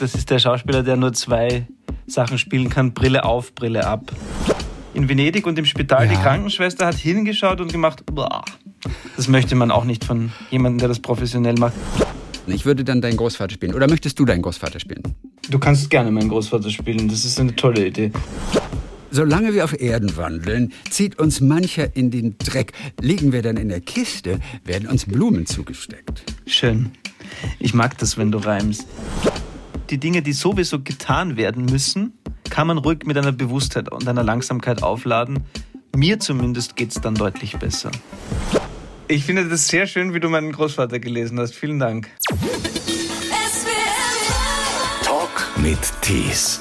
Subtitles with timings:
[0.00, 1.66] das ist der Schauspieler, der nur zwei
[2.06, 4.12] Sachen spielen kann, Brille auf, Brille ab.
[4.94, 6.10] In Venedig und im Spital, Ja.
[6.12, 8.44] die Krankenschwester hat hingeschaut und gemacht, boah,
[9.16, 11.74] das möchte man auch nicht von jemandem, der das professionell macht.
[12.46, 13.74] Ich würde dann deinen Großvater spielen.
[13.74, 15.02] Oder möchtest du deinen Großvater spielen?
[15.50, 18.10] Du kannst gerne meinen Großvater spielen, das ist eine tolle Idee.
[19.10, 22.72] Solange wir auf Erden wandeln, zieht uns mancher in den Dreck.
[23.00, 26.22] Liegen wir dann in der Kiste, werden uns Blumen zugesteckt.
[26.46, 26.90] Schön.
[27.58, 28.86] Ich mag das, wenn du reimst.
[29.90, 32.12] Die Dinge, die sowieso getan werden müssen,
[32.50, 35.44] kann man ruhig mit einer Bewusstheit und einer Langsamkeit aufladen.
[35.96, 37.90] Mir zumindest geht es dann deutlich besser.
[39.06, 41.54] Ich finde das sehr schön, wie du meinen Großvater gelesen hast.
[41.54, 42.08] Vielen Dank.
[45.02, 46.60] Talk mit Tees.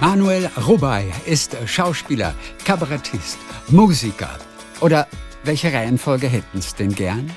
[0.00, 2.34] Manuel Rubay ist Schauspieler,
[2.66, 4.38] Kabarettist, Musiker.
[4.80, 5.06] Oder
[5.44, 7.30] welche Reihenfolge hätten es denn gern?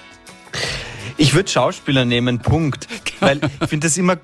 [1.18, 2.88] Ich würde Schauspieler nehmen, Punkt.
[3.20, 4.18] Weil ich finde das immer,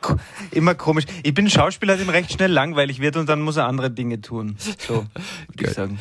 [0.52, 1.06] immer komisch.
[1.24, 4.56] Ich bin Schauspieler, dem recht schnell langweilig wird und dann muss er andere Dinge tun.
[4.88, 5.06] So,
[5.48, 6.00] würde ich sagen.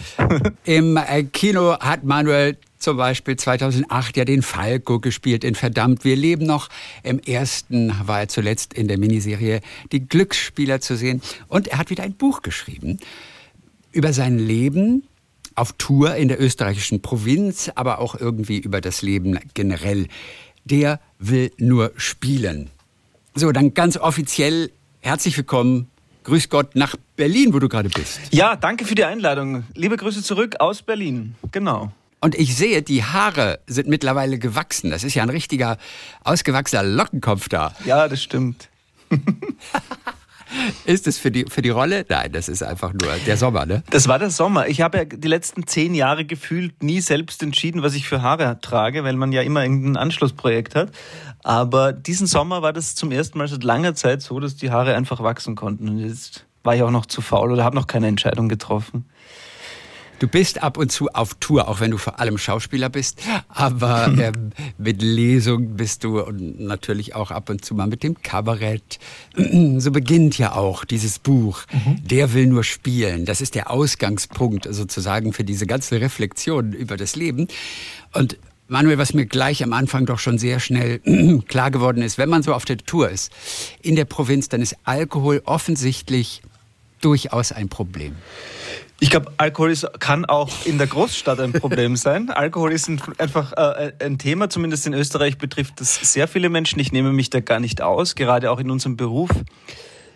[0.65, 6.17] Im äh, Kino hat Manuel zum Beispiel 2008 ja den Falco gespielt in Verdammt, wir
[6.17, 6.69] leben noch.
[7.03, 9.61] Im ersten war er zuletzt in der Miniserie
[9.93, 11.23] Die Glücksspieler zu sehen.
[11.49, 12.99] Und er hat wieder ein Buch geschrieben
[13.93, 15.05] über sein Leben
[15.55, 20.09] auf Tour in der österreichischen Provinz, aber auch irgendwie über das Leben generell.
[20.65, 22.71] Der will nur spielen.
[23.35, 25.89] So, dann ganz offiziell herzlich willkommen.
[26.25, 28.21] Grüß Gott nach Berlin, wo du gerade bist.
[28.31, 29.65] Ja, danke für die Einladung.
[29.75, 31.35] Liebe Grüße zurück aus Berlin.
[31.51, 31.91] Genau.
[32.21, 34.91] Und ich sehe, die Haare sind mittlerweile gewachsen.
[34.91, 35.79] Das ist ja ein richtiger,
[36.23, 37.75] ausgewachsener Lockenkopf da.
[37.85, 38.69] Ja, das stimmt.
[40.85, 42.05] Ist es für die, für die Rolle?
[42.09, 43.83] Nein, das ist einfach nur der Sommer, ne?
[43.91, 44.69] Das war der Sommer.
[44.69, 48.59] Ich habe ja die letzten zehn Jahre gefühlt nie selbst entschieden, was ich für Haare
[48.61, 50.91] trage, weil man ja immer irgendein Anschlussprojekt hat.
[51.43, 54.95] Aber diesen Sommer war das zum ersten Mal seit langer Zeit so, dass die Haare
[54.95, 55.89] einfach wachsen konnten.
[55.89, 59.07] Und jetzt war ich auch noch zu faul oder habe noch keine Entscheidung getroffen.
[60.23, 63.21] Du bist ab und zu auf Tour, auch wenn du vor allem Schauspieler bist.
[63.49, 68.23] Aber ähm, mit Lesung bist du und natürlich auch ab und zu mal mit dem
[68.23, 69.01] Kabarett.
[69.79, 71.65] So beginnt ja auch dieses Buch.
[72.05, 73.25] Der will nur spielen.
[73.25, 77.49] Das ist der Ausgangspunkt sozusagen für diese ganze Reflexion über das Leben.
[78.13, 78.39] Und
[78.69, 81.01] Manuel, was mir gleich am Anfang doch schon sehr schnell
[81.49, 83.33] klar geworden ist, wenn man so auf der Tour ist,
[83.83, 86.43] in der Provinz, dann ist Alkohol offensichtlich
[87.01, 88.15] durchaus ein Problem.
[89.03, 92.31] Ich glaube, Alkohol ist, kann auch in der Großstadt ein Problem sein.
[92.31, 96.79] Alkohol ist ein, einfach äh, ein Thema, zumindest in Österreich betrifft das sehr viele Menschen.
[96.79, 99.31] Ich nehme mich da gar nicht aus, gerade auch in unserem Beruf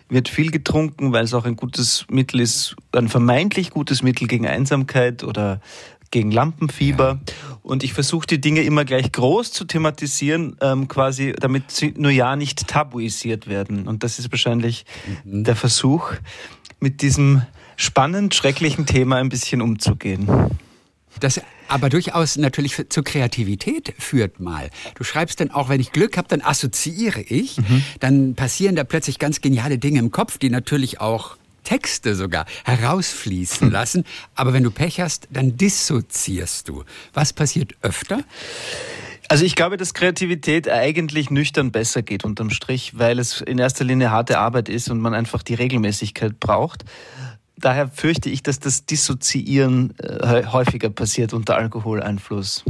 [0.07, 4.47] wird viel getrunken, weil es auch ein gutes Mittel ist, ein vermeintlich gutes Mittel gegen
[4.47, 5.59] Einsamkeit oder
[6.09, 7.19] gegen Lampenfieber.
[7.63, 12.11] Und ich versuche die Dinge immer gleich groß zu thematisieren, ähm, quasi, damit sie nur
[12.11, 13.85] ja nicht tabuisiert werden.
[13.85, 14.85] Und das ist wahrscheinlich
[15.25, 16.13] der Versuch,
[16.79, 17.41] mit diesem
[17.77, 20.27] spannend schrecklichen Thema ein bisschen umzugehen.
[21.21, 24.69] Das aber durchaus natürlich zur Kreativität führt mal.
[24.95, 27.57] Du schreibst dann auch, wenn ich Glück habe, dann assoziiere ich,
[27.99, 33.69] dann passieren da plötzlich ganz geniale Dinge im Kopf, die natürlich auch Texte sogar herausfließen
[33.71, 34.05] lassen.
[34.35, 36.85] Aber wenn du Pech hast, dann dissoziierst du.
[37.13, 38.23] Was passiert öfter?
[39.29, 43.83] Also ich glaube, dass Kreativität eigentlich nüchtern besser geht unterm Strich, weil es in erster
[43.83, 46.85] Linie harte Arbeit ist und man einfach die Regelmäßigkeit braucht.
[47.57, 52.63] Daher fürchte ich, dass das Dissoziieren äh, häufiger passiert unter Alkoholeinfluss.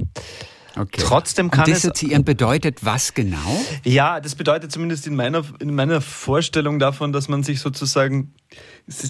[0.77, 1.01] Okay.
[1.03, 3.65] Trotzdem kann Und es dissoziieren bedeutet was genau?
[3.83, 8.33] Ja, das bedeutet zumindest in meiner, in meiner Vorstellung davon, dass man sich sozusagen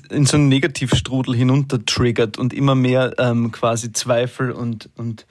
[0.10, 5.28] in so einen Negativstrudel hinuntertriggert und immer mehr ähm, quasi Zweifel und, und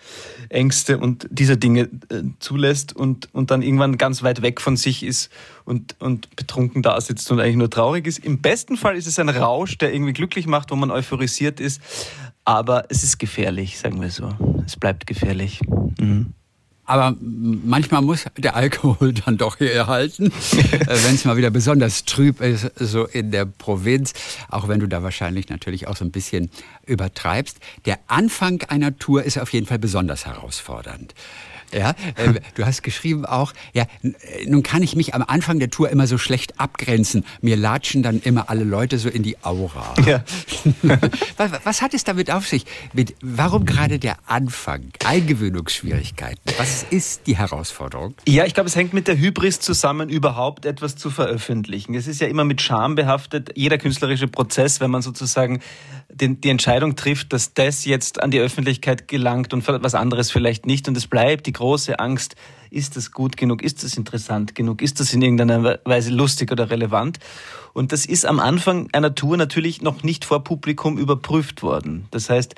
[0.48, 5.02] Ängste und diese Dinge äh, zulässt und, und dann irgendwann ganz weit weg von sich
[5.02, 5.32] ist
[5.64, 8.18] und, und betrunken da sitzt und eigentlich nur traurig ist.
[8.18, 11.80] Im besten Fall ist es ein Rausch, der irgendwie glücklich macht, wo man euphorisiert ist.
[12.46, 14.30] Aber es ist gefährlich, sagen wir so.
[14.64, 15.60] Es bleibt gefährlich.
[15.98, 16.32] Mhm.
[16.84, 20.32] Aber manchmal muss der Alkohol dann doch herhalten,
[20.86, 24.12] wenn es mal wieder besonders trüb ist, so in der Provinz,
[24.48, 26.48] auch wenn du da wahrscheinlich natürlich auch so ein bisschen
[26.86, 27.58] übertreibst.
[27.84, 31.14] Der Anfang einer Tour ist auf jeden Fall besonders herausfordernd.
[31.76, 35.70] Ja, äh, du hast geschrieben auch, ja, äh, nun kann ich mich am Anfang der
[35.70, 37.24] Tour immer so schlecht abgrenzen.
[37.42, 39.94] Mir latschen dann immer alle Leute so in die Aura.
[40.06, 40.24] Ja.
[41.36, 42.64] was, was hat es damit auf sich?
[42.92, 44.90] Mit, warum gerade der Anfang?
[45.04, 46.40] Eingewöhnungsschwierigkeiten.
[46.58, 48.14] Was ist die Herausforderung?
[48.26, 51.94] Ja, ich glaube, es hängt mit der Hybris zusammen, überhaupt etwas zu veröffentlichen.
[51.94, 55.60] Es ist ja immer mit Scham behaftet, jeder künstlerische Prozess, wenn man sozusagen
[56.08, 60.66] den, die Entscheidung trifft, dass das jetzt an die Öffentlichkeit gelangt und was anderes vielleicht
[60.66, 60.88] nicht.
[60.88, 62.36] Und es bleibt die große Angst,
[62.70, 66.70] ist das gut genug, ist das interessant genug, ist das in irgendeiner Weise lustig oder
[66.70, 67.18] relevant?
[67.72, 72.06] Und das ist am Anfang einer Tour natürlich noch nicht vor Publikum überprüft worden.
[72.10, 72.54] Das heißt,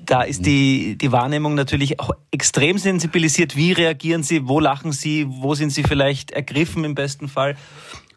[0.00, 3.56] da ist die, die Wahrnehmung natürlich auch extrem sensibilisiert.
[3.56, 4.48] Wie reagieren Sie?
[4.48, 5.26] Wo lachen Sie?
[5.28, 7.56] Wo sind Sie vielleicht ergriffen im besten Fall?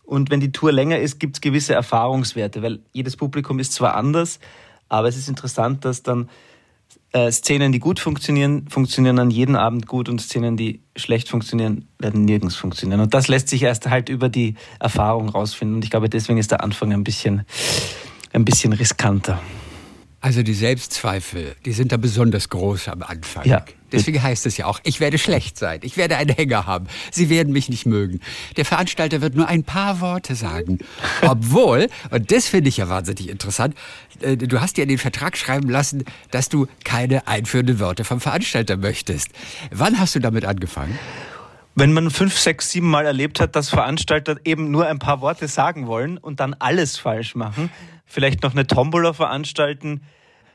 [0.03, 3.95] Und wenn die Tour länger ist, gibt es gewisse Erfahrungswerte, weil jedes Publikum ist zwar
[3.95, 4.39] anders,
[4.89, 6.30] aber es ist interessant, dass dann
[7.13, 11.88] äh, Szenen, die gut funktionieren, funktionieren an jedem Abend gut und Szenen, die schlecht funktionieren,
[12.00, 13.01] werden nirgends funktionieren.
[13.01, 15.75] Und das lässt sich erst halt über die Erfahrung rausfinden.
[15.75, 17.44] Und ich glaube, deswegen ist der Anfang ein bisschen,
[18.34, 19.42] ein bisschen riskanter.
[20.19, 23.45] Also die Selbstzweifel, die sind da besonders groß am Anfang.
[23.45, 23.63] Ja.
[23.91, 27.29] Deswegen heißt es ja auch, ich werde schlecht sein, ich werde einen Hänger haben, Sie
[27.29, 28.19] werden mich nicht mögen.
[28.57, 30.79] Der Veranstalter wird nur ein paar Worte sagen.
[31.21, 33.75] Obwohl, und das finde ich ja wahnsinnig interessant,
[34.19, 38.19] äh, du hast ja in den Vertrag schreiben lassen, dass du keine einführenden Worte vom
[38.19, 39.29] Veranstalter möchtest.
[39.71, 40.97] Wann hast du damit angefangen?
[41.75, 45.47] Wenn man fünf, sechs, sieben Mal erlebt hat, dass Veranstalter eben nur ein paar Worte
[45.47, 47.69] sagen wollen und dann alles falsch machen,
[48.07, 50.01] vielleicht noch eine Tombola veranstalten,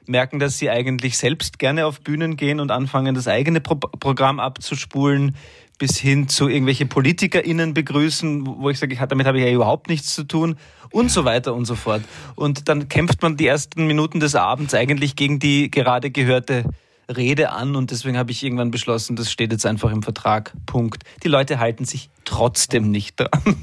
[0.06, 4.40] merken, dass sie eigentlich selbst gerne auf Bühnen gehen und anfangen, das eigene Pro Programm
[4.40, 5.36] abzuspulen,
[5.78, 10.14] bis hin zu irgendwelche PolitikerInnen begrüßen, wo ich sage, damit habe ich ja überhaupt nichts
[10.14, 10.56] zu tun
[10.90, 12.02] und so weiter und so fort.
[12.34, 16.64] Und dann kämpft man die ersten Minuten des Abends eigentlich gegen die gerade gehörte
[17.08, 20.52] Rede an und deswegen habe ich irgendwann beschlossen, das steht jetzt einfach im Vertrag.
[20.66, 21.04] Punkt.
[21.22, 23.30] Die Leute halten sich trotzdem nicht dran.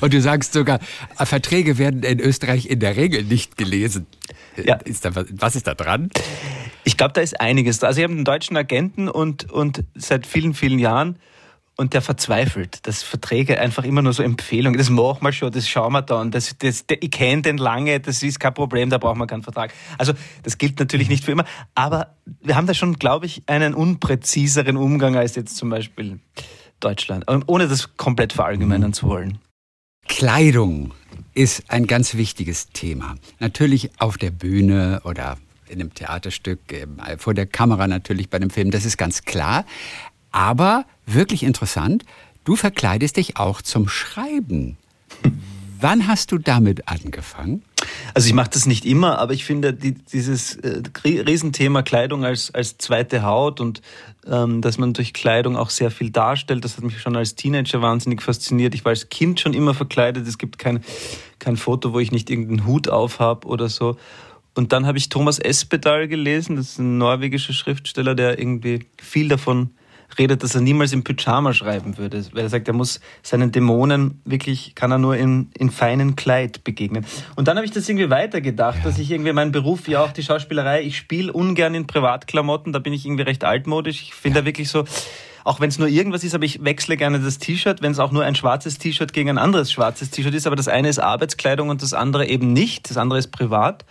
[0.00, 0.80] und du sagst sogar,
[1.16, 4.06] Verträge werden in Österreich in der Regel nicht gelesen.
[4.62, 4.76] Ja.
[4.76, 6.10] Ist da, was ist da dran?
[6.84, 7.82] Ich glaube, da ist einiges.
[7.82, 11.16] Also ich habe einen deutschen Agenten und, und seit vielen, vielen Jahren
[11.80, 15.66] und der verzweifelt, dass Verträge einfach immer nur so Empfehlungen, das machen wir schon, das
[15.66, 19.18] schauen wir dann, das, das, ich kenne den lange, das ist kein Problem, da brauchen
[19.18, 19.72] wir keinen Vertrag.
[19.96, 20.12] Also
[20.42, 24.76] das gilt natürlich nicht für immer, aber wir haben da schon, glaube ich, einen unpräziseren
[24.76, 26.20] Umgang als jetzt zum Beispiel
[26.80, 29.38] Deutschland, ohne das komplett verallgemeinern zu wollen.
[30.06, 30.92] Kleidung
[31.32, 33.14] ist ein ganz wichtiges Thema.
[33.38, 35.38] Natürlich auf der Bühne oder
[35.70, 36.58] in einem Theaterstück,
[37.18, 39.64] vor der Kamera natürlich bei einem Film, das ist ganz klar.
[40.30, 42.04] Aber wirklich interessant,
[42.44, 44.76] du verkleidest dich auch zum Schreiben.
[45.80, 47.62] Wann hast du damit angefangen?
[48.12, 52.52] Also ich mache das nicht immer, aber ich finde die, dieses äh, Riesenthema Kleidung als,
[52.52, 53.80] als zweite Haut und
[54.26, 57.80] ähm, dass man durch Kleidung auch sehr viel darstellt, das hat mich schon als Teenager
[57.80, 58.74] wahnsinnig fasziniert.
[58.74, 60.28] Ich war als Kind schon immer verkleidet.
[60.28, 60.84] Es gibt kein,
[61.38, 63.96] kein Foto, wo ich nicht irgendeinen Hut auf habe oder so.
[64.54, 69.28] Und dann habe ich Thomas Espedal gelesen, das ist ein norwegischer Schriftsteller, der irgendwie viel
[69.28, 69.70] davon
[70.18, 74.20] redet, dass er niemals im Pyjama schreiben würde, weil er sagt, er muss seinen Dämonen
[74.24, 77.04] wirklich, kann er nur in, in feinen Kleid begegnen.
[77.36, 78.84] Und dann habe ich das irgendwie weitergedacht, ja.
[78.84, 82.78] dass ich irgendwie meinen Beruf, ja auch die Schauspielerei, ich spiele ungern in Privatklamotten, da
[82.78, 84.02] bin ich irgendwie recht altmodisch.
[84.02, 84.42] Ich finde ja.
[84.42, 84.84] da wirklich so,
[85.44, 88.12] auch wenn es nur irgendwas ist, aber ich wechsle gerne das T-Shirt, wenn es auch
[88.12, 91.68] nur ein schwarzes T-Shirt gegen ein anderes schwarzes T-Shirt ist, aber das eine ist Arbeitskleidung
[91.68, 93.84] und das andere eben nicht, das andere ist privat.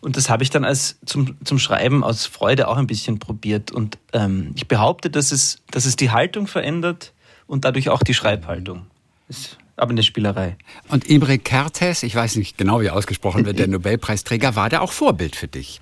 [0.00, 3.72] Und das habe ich dann als zum, zum Schreiben aus Freude auch ein bisschen probiert.
[3.72, 7.12] Und ähm, ich behaupte, dass es, dass es die Haltung verändert
[7.46, 8.86] und dadurch auch die Schreibhaltung.
[9.28, 10.56] Ist aber eine Spielerei.
[10.88, 14.92] Und Imre Kertész, ich weiß nicht genau, wie ausgesprochen wird, der Nobelpreisträger, war der auch
[14.92, 15.80] Vorbild für dich?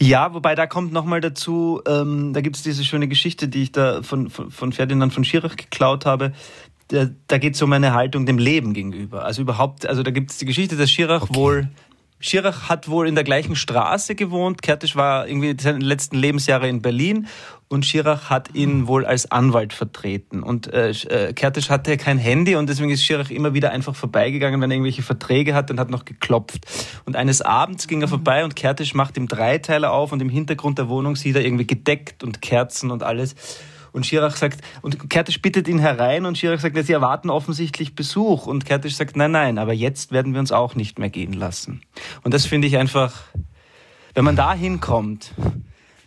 [0.00, 3.72] Ja, wobei da kommt nochmal dazu, ähm, da gibt es diese schöne Geschichte, die ich
[3.72, 6.32] da von, von, von Ferdinand von Schirach geklaut habe.
[6.86, 9.24] Da, da geht es um eine Haltung dem Leben gegenüber.
[9.24, 11.34] Also überhaupt, also da gibt es die Geschichte, dass Schirach okay.
[11.34, 11.68] wohl
[12.20, 14.62] Schirach hat wohl in der gleichen Straße gewohnt.
[14.62, 17.28] Kertisch war irgendwie seine letzten Lebensjahre in Berlin
[17.68, 20.42] und Schirach hat ihn wohl als Anwalt vertreten.
[20.42, 24.60] Und äh, äh, Kertisch hatte kein Handy und deswegen ist Schirach immer wieder einfach vorbeigegangen,
[24.60, 26.66] wenn er irgendwelche Verträge hatte und hat noch geklopft.
[27.04, 30.78] Und eines Abends ging er vorbei und Kertisch macht ihm Dreiteiler auf und im Hintergrund
[30.78, 33.34] der Wohnung sieht er irgendwie gedeckt und Kerzen und alles.
[33.98, 38.46] Und Schirach sagt, und Kertisch bittet ihn herein und Schirach sagt, sie erwarten offensichtlich Besuch.
[38.46, 41.82] Und Kertisch sagt, nein, nein, aber jetzt werden wir uns auch nicht mehr gehen lassen.
[42.22, 43.24] Und das finde ich einfach,
[44.14, 45.34] wenn man da hinkommt,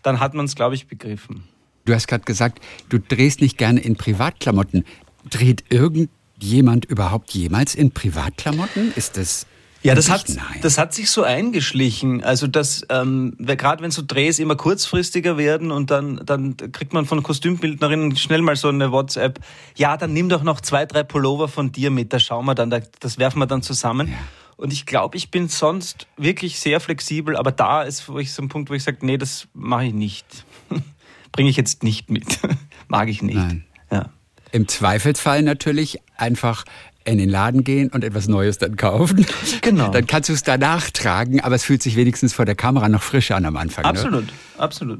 [0.04, 1.44] dann hat man es, glaube ich, begriffen.
[1.84, 4.86] Du hast gerade gesagt, du drehst nicht gerne in Privatklamotten.
[5.30, 8.94] Dreht irgendjemand überhaupt jemals in Privatklamotten?
[8.96, 9.48] Ist das
[9.84, 10.26] ja, das hat,
[10.62, 12.24] das hat sich so eingeschlichen.
[12.24, 17.06] Also, dass ähm, gerade wenn so Drehs immer kurzfristiger werden und dann, dann kriegt man
[17.06, 19.40] von Kostümbildnerinnen schnell mal so eine WhatsApp.
[19.76, 22.70] Ja, dann nimm doch noch zwei, drei Pullover von dir mit, da schauen wir dann,
[22.70, 24.10] das werfen wir dann zusammen.
[24.10, 24.18] Ja.
[24.62, 28.44] Und ich glaube, ich bin sonst wirklich sehr flexibel, aber da ist wo ich so
[28.44, 30.46] ein Punkt, wo ich sage, nee, das mache ich nicht.
[31.32, 32.40] Bringe ich jetzt nicht mit.
[32.88, 33.38] Mag ich nicht.
[33.38, 33.66] Nein.
[33.90, 34.12] Ja.
[34.52, 36.66] Im Zweifelsfall natürlich einfach
[37.04, 39.26] in den Laden gehen und etwas Neues dann kaufen.
[39.62, 39.90] Genau.
[39.92, 43.02] Dann kannst du es danach tragen, aber es fühlt sich wenigstens vor der Kamera noch
[43.02, 43.86] frisch an am Anfang.
[43.86, 44.34] Absolut, ne?
[44.58, 45.00] absolut.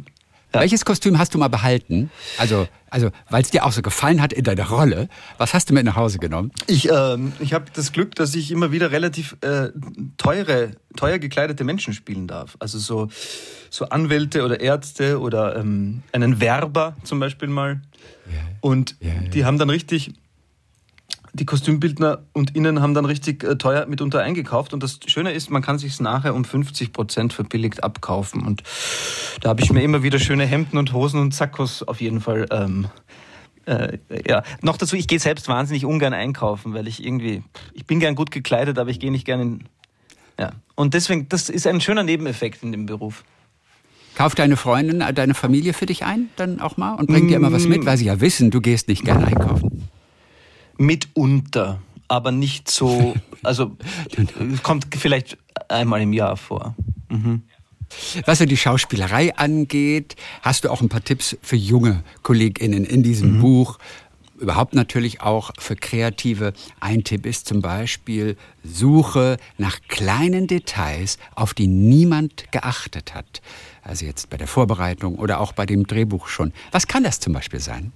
[0.54, 0.60] Ja.
[0.60, 2.12] Welches Kostüm hast du mal behalten?
[2.38, 5.08] Also, also weil es dir auch so gefallen hat in deiner Rolle.
[5.38, 6.52] Was hast du mit nach Hause genommen?
[6.68, 9.70] Ich, ähm, ich habe das Glück, dass ich immer wieder relativ äh,
[10.18, 12.58] teure, teuer gekleidete Menschen spielen darf.
[12.60, 13.08] Also so,
[13.70, 17.82] so Anwälte oder Ärzte oder ähm, einen Werber zum Beispiel mal.
[18.28, 18.40] Ja.
[18.60, 19.30] Und ja, ja.
[19.30, 20.14] die haben dann richtig
[21.34, 24.74] die Kostümbildner und Innen haben dann richtig äh, teuer mitunter eingekauft.
[24.74, 28.46] Und das Schöne ist, man kann sich nachher um 50 Prozent verbilligt abkaufen.
[28.46, 28.64] Und
[29.42, 32.48] da habe ich mir immer wieder schöne Hemden und Hosen und Sackos auf jeden Fall.
[32.52, 32.88] Ähm,
[33.66, 38.00] äh, ja, noch dazu, ich gehe selbst wahnsinnig ungern einkaufen, weil ich irgendwie, ich bin
[38.00, 39.64] gern gut gekleidet, aber ich gehe nicht gern in.
[40.40, 40.52] Ja.
[40.76, 43.24] Und deswegen, das ist ein schöner Nebeneffekt in dem Beruf.
[44.16, 47.54] Kauft deine Freundin, deine Familie für dich ein, dann auch mal und bringt dir immer
[47.54, 49.88] was mit, weil sie ja wissen, du gehst nicht gern einkaufen.
[50.82, 53.78] Mitunter, aber nicht so, also
[54.64, 55.38] kommt vielleicht
[55.70, 56.76] einmal im Jahr vor.
[57.10, 57.44] Mhm.
[58.26, 63.04] Was so die Schauspielerei angeht, hast du auch ein paar Tipps für junge KollegInnen in
[63.04, 63.42] diesem mhm.
[63.42, 63.80] Buch.
[64.40, 66.54] Überhaupt natürlich auch für Kreative.
[66.80, 73.42] Ein Tipp ist zum Beispiel, suche nach kleinen Details, auf die niemand geachtet hat.
[73.84, 76.54] Also jetzt bei der Vorbereitung oder auch bei dem Drehbuch schon.
[76.72, 77.92] Was kann das zum Beispiel sein?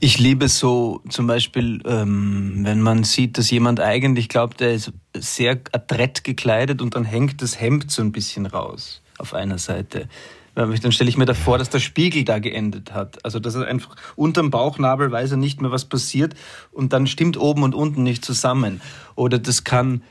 [0.00, 4.92] Ich liebe so zum Beispiel, ähm, wenn man sieht, dass jemand eigentlich glaubt, er ist
[5.16, 10.08] sehr adrett gekleidet und dann hängt das Hemd so ein bisschen raus auf einer Seite.
[10.54, 13.24] Dann stelle ich mir da vor, dass der Spiegel da geendet hat.
[13.24, 16.34] Also dass er einfach unterm Bauchnabel weiß er nicht mehr, was passiert
[16.70, 18.80] und dann stimmt oben und unten nicht zusammen.
[19.16, 20.02] Oder das kann,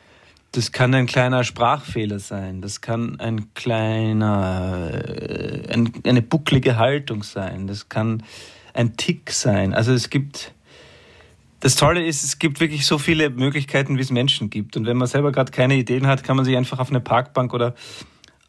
[0.52, 2.62] das kann ein kleiner Sprachfehler sein.
[2.62, 7.68] Das kann ein kleiner, äh, ein, eine bucklige Haltung sein.
[7.68, 8.24] Das kann
[8.78, 9.74] ein Tick sein.
[9.74, 10.54] Also es gibt,
[11.60, 14.78] das Tolle ist, es gibt wirklich so viele Möglichkeiten, wie es Menschen gibt.
[14.78, 17.54] Und wenn man selber gerade keine Ideen hat, kann man sich einfach auf eine Parkbank
[17.54, 17.74] oder,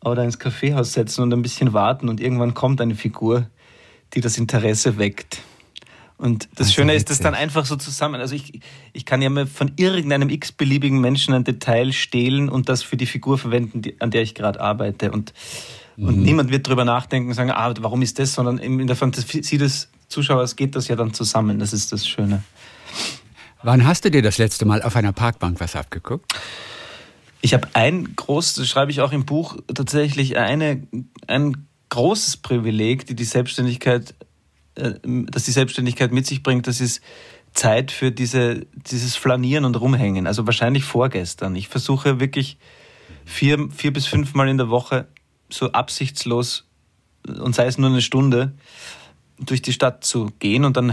[0.04, 3.48] oder ins Kaffeehaus setzen und ein bisschen warten und irgendwann kommt eine Figur,
[4.12, 5.40] die das Interesse weckt.
[6.18, 8.20] Und das, das Schöne ist, das dann einfach so zusammen.
[8.20, 8.60] Also ich,
[8.92, 13.06] ich kann ja mal von irgendeinem x-beliebigen Menschen ein Detail stehlen und das für die
[13.06, 15.12] Figur verwenden, die, an der ich gerade arbeite.
[15.12, 15.32] Und,
[15.96, 16.08] mhm.
[16.08, 19.58] und niemand wird drüber nachdenken und sagen, ah, warum ist das, sondern in der Fantasie
[19.58, 21.58] des Zuschauers geht das ja dann zusammen.
[21.58, 22.42] Das ist das Schöne.
[23.62, 26.32] Wann hast du dir das letzte Mal auf einer Parkbank was abgeguckt?
[27.40, 30.86] Ich habe ein großes, das schreibe ich auch im Buch, tatsächlich eine,
[31.26, 34.14] ein großes Privileg, die die Selbstständigkeit,
[34.74, 36.66] äh, dass die Selbstständigkeit mit sich bringt.
[36.66, 37.00] Das ist
[37.52, 40.26] Zeit für diese, dieses Flanieren und Rumhängen.
[40.26, 41.56] Also wahrscheinlich vorgestern.
[41.56, 42.58] Ich versuche wirklich
[43.24, 45.08] vier, vier bis fünf Mal in der Woche
[45.48, 46.66] so absichtslos
[47.26, 48.54] und sei es nur eine Stunde
[49.38, 50.92] durch die Stadt zu gehen und dann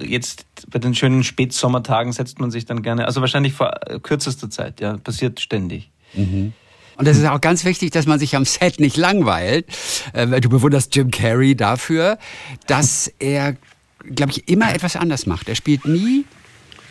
[0.00, 4.80] jetzt bei den schönen Spätsommertagen setzt man sich dann gerne, also wahrscheinlich vor kürzester Zeit,
[4.80, 5.90] ja, passiert ständig.
[6.14, 6.52] Mhm.
[6.96, 9.66] Und es ist auch ganz wichtig, dass man sich am Set nicht langweilt.
[10.12, 12.18] Äh, du bewunderst Jim Carrey dafür,
[12.66, 13.56] dass er,
[14.04, 15.48] glaube ich, immer etwas anders macht.
[15.48, 16.24] Er spielt nie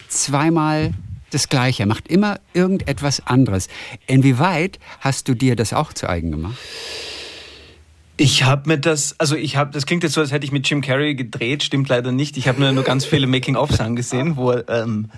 [0.10, 0.94] zweimal
[1.32, 3.68] das Gleiche, er macht immer irgendetwas anderes.
[4.06, 6.58] Inwieweit hast du dir das auch zu eigen gemacht?
[8.16, 10.70] Ich habe mir das, also ich habe, das klingt jetzt so, als hätte ich mit
[10.70, 12.38] Jim Carrey gedreht, stimmt leider nicht.
[12.38, 15.10] Ich habe nur, nur ganz viele Making-ofs angesehen, wo, ähm,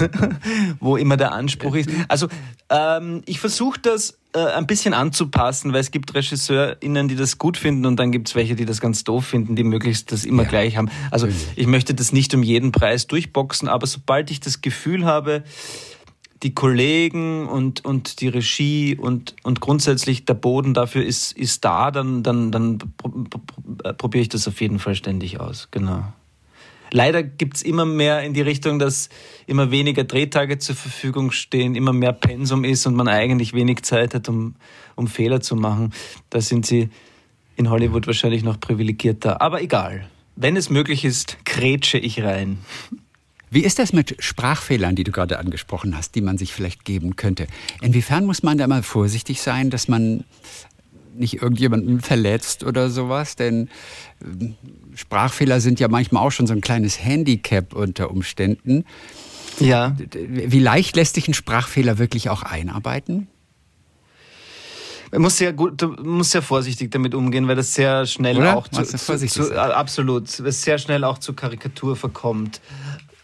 [0.80, 1.90] wo immer der Anspruch ist.
[2.08, 2.28] Also
[2.70, 7.58] ähm, ich versuche das äh, ein bisschen anzupassen, weil es gibt RegisseurInnen, die das gut
[7.58, 10.44] finden und dann gibt es welche, die das ganz doof finden, die möglichst das immer
[10.44, 10.48] ja.
[10.48, 10.90] gleich haben.
[11.10, 15.44] Also ich möchte das nicht um jeden Preis durchboxen, aber sobald ich das Gefühl habe,
[16.42, 21.90] die Kollegen und, und die Regie und, und grundsätzlich der Boden dafür ist, ist da,
[21.90, 22.78] dann, dann, dann
[23.96, 25.68] probiere ich das auf jeden Fall ständig aus.
[25.70, 26.04] Genau.
[26.90, 29.08] Leider gibt es immer mehr in die Richtung, dass
[29.46, 34.14] immer weniger Drehtage zur Verfügung stehen, immer mehr Pensum ist und man eigentlich wenig Zeit
[34.14, 34.56] hat, um,
[34.94, 35.94] um Fehler zu machen.
[36.28, 36.90] Da sind sie
[37.56, 39.40] in Hollywood wahrscheinlich noch privilegierter.
[39.40, 40.08] Aber egal.
[40.36, 42.58] Wenn es möglich ist, grätsche ich rein.
[43.52, 47.16] Wie ist das mit Sprachfehlern, die du gerade angesprochen hast, die man sich vielleicht geben
[47.16, 47.46] könnte?
[47.82, 50.24] Inwiefern muss man da mal vorsichtig sein, dass man
[51.14, 53.36] nicht irgendjemanden verletzt oder sowas?
[53.36, 53.68] Denn
[54.24, 54.54] ähm,
[54.94, 58.86] Sprachfehler sind ja manchmal auch schon so ein kleines Handicap unter Umständen.
[59.60, 59.98] Ja.
[60.14, 63.28] Wie leicht lässt sich ein Sprachfehler wirklich auch einarbeiten?
[65.10, 68.56] Man muss sehr gut, du musst sehr vorsichtig damit umgehen, weil das sehr schnell Oder?
[68.56, 72.62] auch zu, zu, zu absolut, sehr schnell auch zu Karikatur verkommt.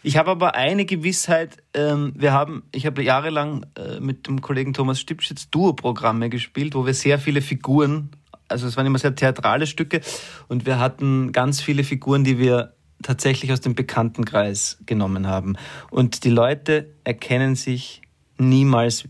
[0.08, 1.58] Ich habe aber eine Gewissheit.
[1.74, 6.86] Ähm, wir haben, ich habe jahrelang äh, mit dem Kollegen Thomas Stipschitz Duo-Programme gespielt, wo
[6.86, 8.08] wir sehr viele Figuren,
[8.48, 10.00] also es waren immer sehr theatrale Stücke,
[10.48, 12.72] und wir hatten ganz viele Figuren, die wir
[13.02, 15.56] tatsächlich aus dem Bekanntenkreis genommen haben.
[15.90, 18.00] Und die Leute erkennen sich
[18.38, 19.04] niemals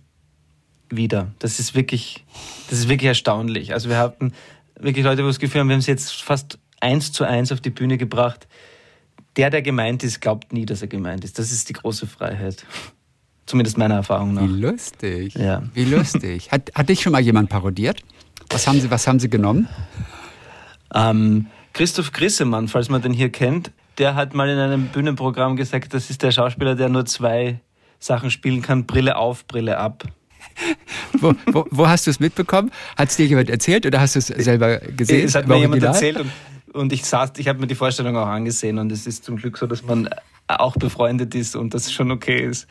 [0.91, 1.31] wieder.
[1.39, 2.25] Das ist wirklich,
[2.71, 3.73] das ist wirklich erstaunlich.
[3.73, 4.33] Also wir hatten
[4.77, 7.61] wirklich Leute, wo das Gefühl haben, wir haben es jetzt fast eins zu eins auf
[7.61, 8.49] die Bühne gebracht.
[9.39, 11.39] Der, der gemeint ist, glaubt nie, dass er gemeint ist.
[11.39, 12.67] Das ist die große Freiheit.
[13.47, 14.43] Zumindest meiner Erfahrung nach.
[14.43, 15.35] Wie lustig.
[15.35, 15.63] Ja.
[15.73, 16.51] Wie lustig.
[16.51, 18.03] Hat, hat dich schon mal jemand parodiert?
[18.51, 19.69] Was haben Sie, was haben Sie genommen?
[20.93, 25.95] Ähm, Christoph Grissemann, falls man den hier kennt, der hat mal in einem Bühnenprogramm gesagt,
[25.95, 27.61] das ist der Schauspieler, der nur zwei
[28.01, 30.05] Sachen spielen kann, Brille auf, Brille ab.
[31.13, 32.73] wo, wo, wo, hast du es mitbekommen?
[32.97, 35.27] Hat es dir jemand erzählt oder hast du es selber gesehen?
[35.27, 36.31] Es hat mir jemand erzählt und,
[36.73, 39.59] und ich saß, ich habe mir die Vorstellung auch angesehen und es ist zum Glück
[39.59, 40.09] so, dass man
[40.49, 42.67] auch befreundet ist und das schon okay ist.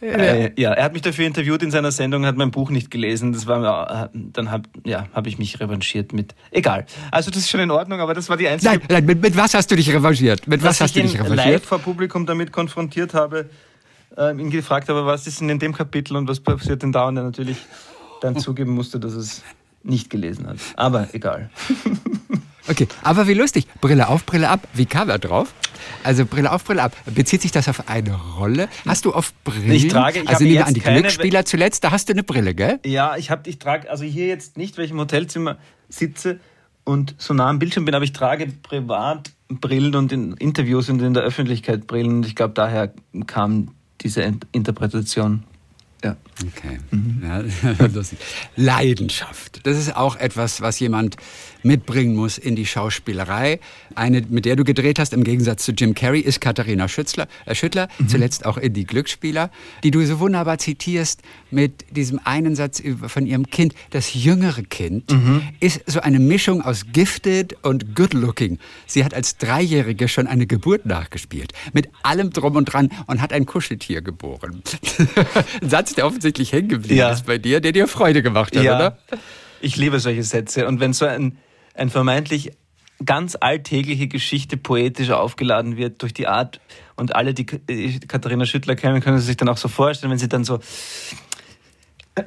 [0.00, 0.08] Ja.
[0.08, 3.32] Äh, ja, er hat mich dafür interviewt in seiner Sendung, hat mein Buch nicht gelesen.
[3.32, 6.34] Das war dann habe ja, habe ich mich revanchiert mit.
[6.50, 6.84] Egal.
[7.10, 8.72] Also das ist schon in Ordnung, aber das war die einzige.
[8.72, 10.46] Nein, nein mit, mit was hast du dich revanchiert?
[10.48, 11.36] Mit was hast du dich revanchiert?
[11.36, 13.48] Live vor Publikum damit konfrontiert habe,
[14.16, 17.06] äh, ihn gefragt habe, was ist denn in dem Kapitel und was passiert denn da
[17.06, 17.58] und er natürlich
[18.20, 19.42] dann zugeben musste, dass es
[19.84, 20.56] nicht gelesen hat.
[20.76, 21.50] Aber egal.
[22.68, 23.66] Okay, aber wie lustig.
[23.80, 24.66] Brille auf, Brille ab.
[24.72, 25.52] Wie kam er drauf?
[26.02, 26.96] Also Brille auf, Brille ab.
[27.06, 28.68] Bezieht sich das auf eine Rolle?
[28.86, 29.72] Hast du auf Brillen?
[29.72, 32.54] Ich trage, ich also nehmen wir an die Glücksspieler zuletzt, da hast du eine Brille,
[32.54, 32.80] gell?
[32.84, 36.40] Ja, ich habe, ich trage, also hier jetzt nicht, weil ich im Hotelzimmer sitze
[36.84, 41.00] und so nah am Bildschirm bin, aber ich trage privat Brillen und in Interviews und
[41.00, 42.16] in der Öffentlichkeit Brillen.
[42.16, 42.92] Und ich glaube, daher
[43.26, 43.68] kam
[44.00, 45.44] diese Interpretation.
[46.02, 46.16] Ja.
[46.42, 46.78] Okay.
[46.90, 47.22] Mhm.
[47.22, 47.42] Ja,
[48.56, 49.60] Leidenschaft.
[49.66, 51.16] Das ist auch etwas, was jemand
[51.64, 53.58] mitbringen muss in die Schauspielerei.
[53.94, 57.54] Eine, mit der du gedreht hast, im Gegensatz zu Jim Carrey, ist Katharina Schützler, äh,
[57.54, 58.08] Schüttler, mhm.
[58.08, 59.50] zuletzt auch in Die Glücksspieler,
[59.82, 63.74] die du so wunderbar zitierst mit diesem einen Satz von ihrem Kind.
[63.90, 65.42] Das jüngere Kind mhm.
[65.60, 68.58] ist so eine Mischung aus gifted und good looking.
[68.86, 73.32] Sie hat als Dreijährige schon eine Geburt nachgespielt, mit allem drum und dran und hat
[73.32, 74.62] ein Kuscheltier geboren.
[75.62, 77.10] ein Satz, der offensichtlich hängen geblieben ja.
[77.10, 78.76] ist bei dir, der dir Freude gemacht hat, ja.
[78.76, 78.98] oder?
[79.60, 80.66] Ich liebe solche Sätze.
[80.66, 81.38] Und wenn so ein
[81.74, 82.52] ein vermeintlich
[83.04, 86.60] ganz alltägliche Geschichte poetisch aufgeladen wird durch die Art
[86.96, 90.44] und alle, die Katharina Schüttler kennen, können sich dann auch so vorstellen, wenn sie dann
[90.44, 90.60] so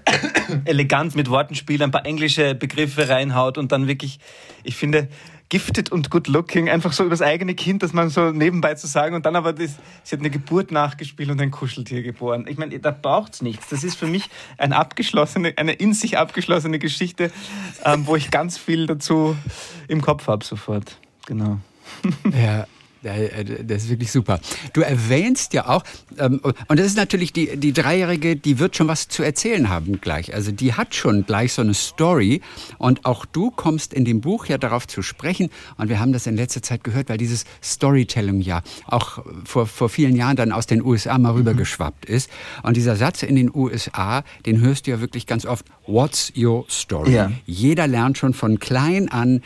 [0.66, 4.20] elegant mit Worten spielt, ein paar englische Begriffe reinhaut und dann wirklich,
[4.64, 5.08] ich finde,
[5.50, 8.88] gifted und good looking, einfach so über das eigene Kind, dass man so nebenbei zu
[8.88, 12.46] sagen und dann aber das, sie hat eine Geburt nachgespielt und ein Kuscheltier geboren.
[12.48, 13.70] Ich meine, da braucht's nichts.
[13.70, 17.32] Das ist für mich ein abgeschlossene, eine in sich abgeschlossene Geschichte,
[17.86, 19.36] ähm, wo ich ganz viel dazu
[19.88, 21.00] im Kopf habe sofort.
[21.26, 21.60] Genau.
[22.32, 22.68] Ja,
[23.04, 24.40] das ist wirklich super.
[24.74, 25.84] Du erwähnst ja auch,
[26.18, 30.02] ähm, und das ist natürlich die, die Dreijährige, die wird schon was zu erzählen haben
[30.02, 30.34] gleich.
[30.34, 32.42] Also die hat schon gleich so eine Story.
[32.78, 35.50] Und auch du kommst in dem Buch ja darauf zu sprechen.
[35.78, 39.90] Und wir haben das in letzter Zeit gehört, weil dieses Storytelling ja auch vor, vor
[39.90, 42.16] vielen Jahren dann aus den USA mal rübergeschwappt mhm.
[42.16, 42.30] ist.
[42.64, 45.66] Und dieser Satz in den USA, den hörst du ja wirklich ganz oft.
[45.86, 47.14] What's your story?
[47.14, 47.32] Ja.
[47.46, 49.42] Jeder lernt schon von klein an,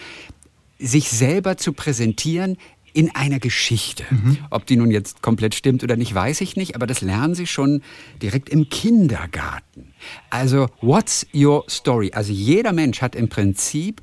[0.79, 2.57] sich selber zu präsentieren
[2.93, 4.03] in einer Geschichte.
[4.09, 4.37] Mhm.
[4.49, 7.47] Ob die nun jetzt komplett stimmt oder nicht, weiß ich nicht, aber das lernen sie
[7.47, 7.81] schon
[8.21, 9.93] direkt im Kindergarten.
[10.29, 12.11] Also, what's your story?
[12.13, 14.01] Also jeder Mensch hat im Prinzip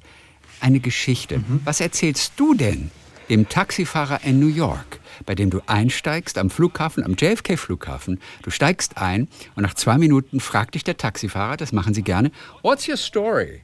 [0.60, 1.38] eine Geschichte.
[1.38, 1.60] Mhm.
[1.64, 2.90] Was erzählst du denn
[3.28, 8.20] dem Taxifahrer in New York, bei dem du einsteigst am Flughafen, am JFK-Flughafen?
[8.42, 12.30] Du steigst ein und nach zwei Minuten fragt dich der Taxifahrer, das machen sie gerne,
[12.62, 13.62] what's your story?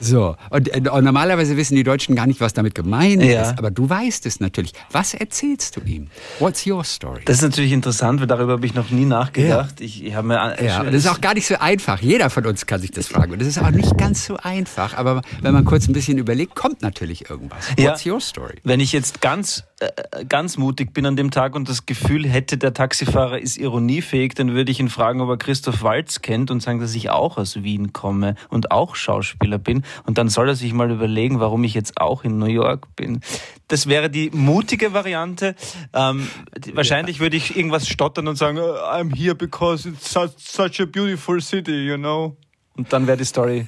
[0.00, 3.42] So, und, äh, und, normalerweise wissen die Deutschen gar nicht, was damit gemeint ja.
[3.42, 4.72] ist, aber du weißt es natürlich.
[4.90, 6.08] Was erzählst du ihm?
[6.38, 7.22] What's your story?
[7.24, 9.80] Das ist natürlich interessant, weil darüber habe ich noch nie nachgedacht.
[9.80, 9.86] Ja.
[9.86, 12.00] Ich, ich habe mir ja, das ist auch gar nicht so einfach.
[12.00, 13.32] Jeder von uns kann sich das fragen.
[13.32, 14.94] Und das ist auch nicht ganz so einfach.
[14.94, 17.70] Aber wenn man kurz ein bisschen überlegt, kommt natürlich irgendwas.
[17.78, 18.54] What's your story?
[18.64, 22.56] Wenn ich jetzt ganz äh, ganz mutig bin an dem Tag und das Gefühl hätte,
[22.56, 26.60] der Taxifahrer ist ironiefähig, dann würde ich ihn fragen, ob er Christoph Walz kennt und
[26.60, 29.83] sagen, dass ich auch aus Wien komme und auch Schauspieler bin.
[30.06, 33.20] Und dann soll er sich mal überlegen, warum ich jetzt auch in New York bin.
[33.68, 35.54] Das wäre die mutige Variante.
[35.92, 36.28] Ähm,
[36.72, 41.86] wahrscheinlich würde ich irgendwas stottern und sagen, I'm here because it's such a beautiful city,
[41.86, 42.36] you know.
[42.76, 43.66] Und dann wäre die Story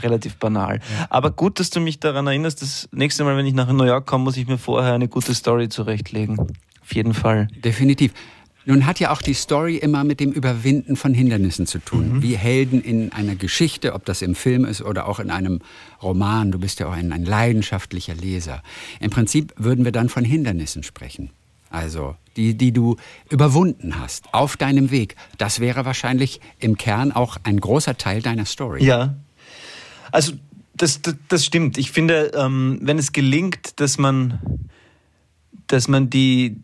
[0.00, 0.80] relativ banal.
[1.08, 4.06] Aber gut, dass du mich daran erinnerst, das nächste Mal, wenn ich nach New York
[4.06, 6.38] komme, muss ich mir vorher eine gute Story zurechtlegen.
[6.82, 7.48] Auf jeden Fall.
[7.64, 8.12] Definitiv.
[8.66, 12.14] Nun hat ja auch die Story immer mit dem Überwinden von Hindernissen zu tun.
[12.14, 12.22] Mhm.
[12.22, 15.60] Wie Helden in einer Geschichte, ob das im Film ist oder auch in einem
[16.02, 16.50] Roman.
[16.50, 18.62] Du bist ja auch ein, ein leidenschaftlicher Leser.
[19.00, 21.30] Im Prinzip würden wir dann von Hindernissen sprechen.
[21.70, 22.96] Also die, die du
[23.30, 25.16] überwunden hast auf deinem Weg.
[25.38, 28.84] Das wäre wahrscheinlich im Kern auch ein großer Teil deiner Story.
[28.84, 29.16] Ja,
[30.12, 30.32] also
[30.76, 31.78] das, das, das stimmt.
[31.78, 34.40] Ich finde, ähm, wenn es gelingt, dass man,
[35.66, 36.62] dass man die,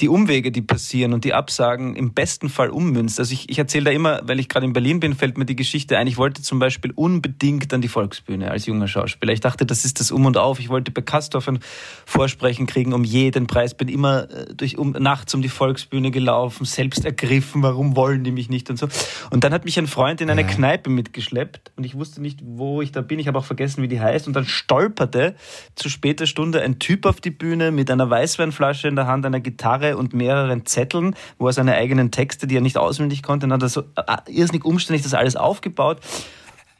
[0.00, 3.18] die Umwege, die passieren und die Absagen im besten Fall ummünzt.
[3.18, 5.56] Also ich, ich erzähle da immer, weil ich gerade in Berlin bin, fällt mir die
[5.56, 6.06] Geschichte ein.
[6.06, 9.32] Ich wollte zum Beispiel unbedingt an die Volksbühne als junger Schauspieler.
[9.32, 10.60] Ich dachte, das ist das Um und Auf.
[10.60, 11.58] Ich wollte bei Kastorf ein
[12.06, 13.74] Vorsprechen kriegen um jeden Preis.
[13.74, 17.62] Bin immer äh, durch um, nachts um die Volksbühne gelaufen, selbst ergriffen.
[17.62, 18.88] Warum wollen die mich nicht und so.
[19.30, 20.46] Und dann hat mich ein Freund in eine ja.
[20.46, 23.18] Kneipe mitgeschleppt und ich wusste nicht, wo ich da bin.
[23.18, 24.26] Ich habe auch vergessen, wie die heißt.
[24.28, 25.34] Und dann stolperte
[25.74, 29.40] zu später Stunde ein Typ auf die Bühne mit einer Weißweinflasche in der Hand, einer
[29.40, 33.46] Gitarre Gitarre und mehreren Zetteln, wo er seine eigenen Texte, die er nicht auswendig konnte,
[33.46, 36.00] dann hat er so äh, irrsinnig umständlich das alles aufgebaut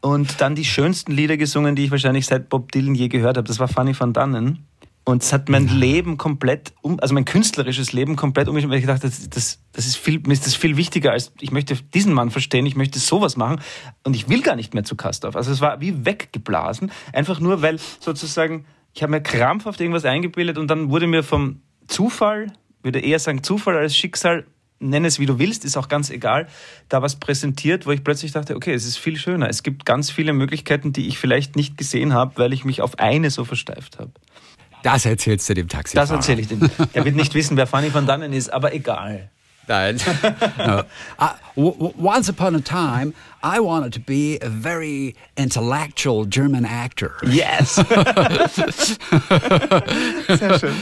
[0.00, 3.48] und dann die schönsten Lieder gesungen, die ich wahrscheinlich seit Bob Dylan je gehört habe.
[3.48, 4.64] Das war Fanny van Dannen.
[5.04, 8.86] Und es hat mein Leben komplett, um, also mein künstlerisches Leben komplett umgeschrieben, weil ich
[8.86, 12.12] gedacht das, das, das ist viel, mir ist das viel wichtiger als, ich möchte diesen
[12.12, 13.58] Mann verstehen, ich möchte sowas machen
[14.04, 15.34] und ich will gar nicht mehr zu Kastorf.
[15.34, 20.58] Also es war wie weggeblasen, einfach nur, weil sozusagen, ich habe mir krampfhaft irgendwas eingebildet
[20.58, 24.44] und dann wurde mir vom Zufall würde eher sagen Zufall als Schicksal,
[24.80, 26.48] nenn es wie du willst, ist auch ganz egal,
[26.88, 29.48] da was präsentiert, wo ich plötzlich dachte, okay, es ist viel schöner.
[29.48, 32.98] Es gibt ganz viele Möglichkeiten, die ich vielleicht nicht gesehen habe, weil ich mich auf
[32.98, 34.12] eine so versteift habe.
[34.82, 36.06] Das erzählst du dem Taxifahrer.
[36.06, 36.60] Das erzähle ich dem.
[36.94, 39.30] Der wird nicht wissen, wer Fanny van Dannen ist, aber egal.
[39.66, 40.00] Nein.
[40.58, 40.82] no.
[41.56, 43.12] uh, once upon a time,
[43.42, 47.12] I wanted to be a very intellectual German actor.
[47.22, 47.74] Yes.
[50.28, 50.74] Sehr schön.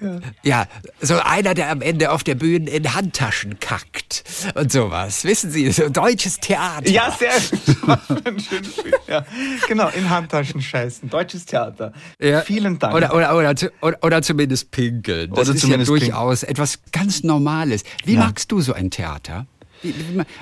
[0.00, 0.20] Ja.
[0.42, 0.66] ja,
[1.00, 5.24] so einer, der am Ende auf der Bühne in Handtaschen kackt und sowas.
[5.24, 6.88] Wissen Sie, so deutsches Theater.
[6.88, 7.76] Ja, sehr schön.
[9.08, 9.24] ja,
[9.66, 11.10] genau, in Handtaschen scheißen.
[11.10, 11.92] Deutsches Theater.
[12.20, 12.42] Ja.
[12.42, 12.94] Vielen Dank.
[12.94, 15.30] Oder, oder, oder, oder, oder zumindest pinkeln.
[15.30, 16.50] Das oder ist ja durchaus pinkeln.
[16.52, 17.82] etwas ganz Normales.
[18.04, 18.20] Wie ja.
[18.20, 19.46] magst du so ein Theater?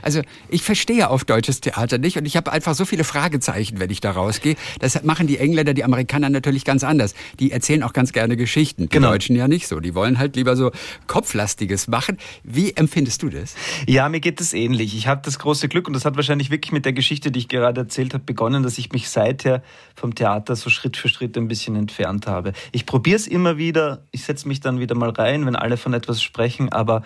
[0.02, 3.90] Also ich verstehe auf deutsches Theater nicht und ich habe einfach so viele Fragezeichen, wenn
[3.90, 4.56] ich da rausgehe.
[4.80, 7.14] Das machen die Engländer, die Amerikaner natürlich ganz anders.
[7.38, 8.84] Die erzählen auch ganz gerne Geschichten.
[8.84, 9.10] Die genau.
[9.10, 9.80] Deutschen ja nicht so.
[9.80, 10.70] Die wollen halt lieber so
[11.06, 12.18] kopflastiges machen.
[12.42, 13.54] Wie empfindest du das?
[13.86, 14.96] Ja, mir geht es ähnlich.
[14.96, 17.48] Ich habe das große Glück und das hat wahrscheinlich wirklich mit der Geschichte, die ich
[17.48, 19.62] gerade erzählt habe, begonnen, dass ich mich seither
[19.94, 22.52] vom Theater so Schritt für Schritt ein bisschen entfernt habe.
[22.72, 24.06] Ich probiere es immer wieder.
[24.10, 27.02] Ich setze mich dann wieder mal rein, wenn alle von etwas sprechen, aber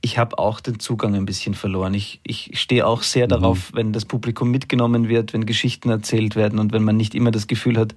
[0.00, 1.94] ich habe auch den Zugang ein bisschen verloren.
[1.94, 3.30] Ich, ich stehe auch sehr mhm.
[3.30, 7.30] darauf, wenn das Publikum mitgenommen wird, wenn Geschichten erzählt werden und wenn man nicht immer
[7.30, 7.94] das Gefühl hat,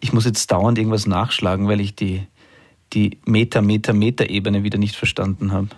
[0.00, 2.26] ich muss jetzt dauernd irgendwas nachschlagen, weil ich die,
[2.92, 5.68] die Meter, Meter, Meter-Ebene wieder nicht verstanden habe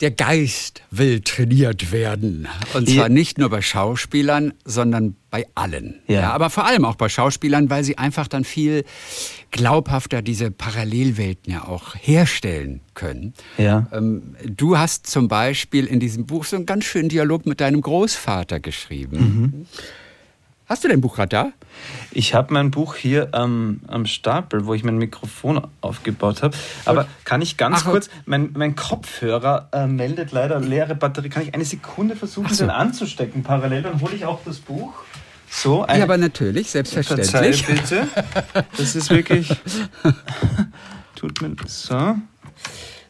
[0.00, 2.48] der Geist will trainiert werden.
[2.72, 6.00] Und zwar nicht nur bei Schauspielern, sondern bei allen.
[6.06, 6.20] Ja.
[6.20, 6.32] ja.
[6.32, 8.84] aber vor allem auch bei Schauspielern, weil sie einfach dann viel
[9.50, 13.34] glaubhafter diese Parallelwelten ja auch herstellen können.
[13.58, 13.88] Ja.
[13.92, 17.80] Ähm, du hast zum Beispiel in diesem Buch so einen ganz schönen Dialog mit deinem
[17.80, 19.18] Großvater geschrieben.
[19.18, 19.66] Mhm.
[20.70, 21.52] Hast du dein Buch gerade da?
[22.12, 26.56] Ich habe mein Buch hier ähm, am Stapel, wo ich mein Mikrofon aufgebaut habe.
[26.84, 31.28] Aber kann ich ganz Ach, kurz, mein, mein Kopfhörer äh, meldet leider leere Batterie.
[31.28, 32.62] Kann ich eine Sekunde versuchen, so.
[32.62, 33.82] den anzustecken parallel?
[33.82, 34.94] Dann hole ich auch das Buch.
[35.50, 37.64] So, ja, aber natürlich, selbstverständlich.
[37.64, 38.64] Verzeih bitte.
[38.76, 39.48] Das ist wirklich.
[41.16, 42.14] Tut mir so.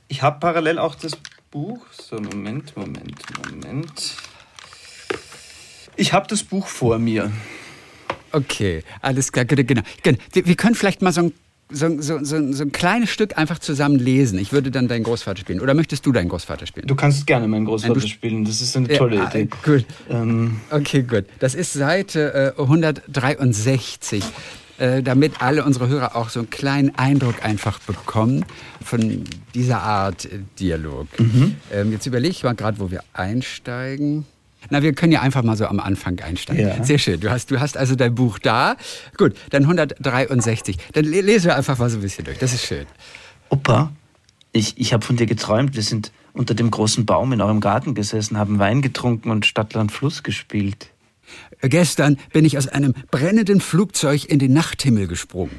[0.09, 1.13] Ich habe parallel auch das
[1.51, 1.85] Buch.
[1.93, 3.21] So, Moment, Moment,
[3.51, 4.17] Moment.
[6.01, 7.31] Ich habe das Buch vor mir.
[8.33, 9.83] Okay, alles klar, genau.
[10.03, 11.33] Wir, wir können vielleicht mal so ein
[11.73, 14.41] so, so, so, so, ein kleines Stück einfach zusammen lesen.
[14.41, 15.61] Ich würde dann deinen Großvater spielen.
[15.61, 16.89] Oder möchtest du deinen Großvater spielen?
[16.89, 18.45] Du kannst gerne meinen Großvater spielen.
[18.45, 19.49] Das ist eine tolle ja, Idee.
[19.63, 19.85] Gut.
[20.09, 20.57] Ähm.
[20.71, 21.27] Okay, gut.
[21.39, 24.25] Das ist Seite äh, 163
[24.79, 28.45] äh, damit alle unsere Hörer auch so einen kleinen Eindruck einfach bekommen
[28.83, 31.07] von dieser Art äh, Dialog.
[31.21, 31.57] Mhm.
[31.71, 34.25] Ähm, jetzt überlege ich mal gerade, wo wir einsteigen.
[34.69, 36.69] Na, wir können ja einfach mal so am Anfang einsteigen.
[36.69, 36.85] Ja.
[36.85, 37.21] Sehr schön.
[37.21, 38.77] Du hast, du hast also dein Buch da.
[39.17, 40.77] Gut, dann 163.
[40.93, 42.39] Dann lesen wir einfach mal so ein bisschen durch.
[42.39, 42.87] Das ist schön.
[43.49, 43.93] Opa,
[44.53, 45.75] ich, ich habe von dir geträumt.
[45.75, 49.93] Wir sind unter dem großen Baum in eurem Garten gesessen, haben Wein getrunken und Stadtland
[49.93, 50.91] Fluss gespielt.
[51.61, 55.57] Gestern bin ich aus einem brennenden Flugzeug in den Nachthimmel gesprungen.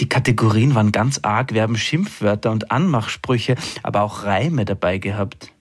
[0.00, 1.54] Die Kategorien waren ganz arg.
[1.54, 5.52] Wir haben Schimpfwörter und Anmachsprüche, aber auch Reime dabei gehabt.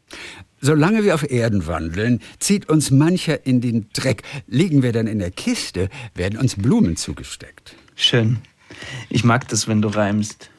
[0.65, 4.23] Solange wir auf Erden wandeln, zieht uns mancher in den Dreck.
[4.47, 7.75] Liegen wir dann in der Kiste, werden uns Blumen zugesteckt.
[7.95, 8.37] Schön.
[9.09, 10.49] Ich mag das, wenn du reimst.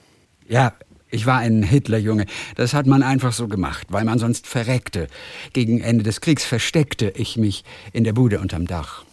[0.46, 0.74] Ja,
[1.10, 2.26] ich war ein Hitlerjunge.
[2.54, 5.06] Das hat man einfach so gemacht, weil man sonst verreckte.
[5.54, 7.64] Gegen Ende des Kriegs versteckte ich mich
[7.94, 9.06] in der Bude unterm Dach.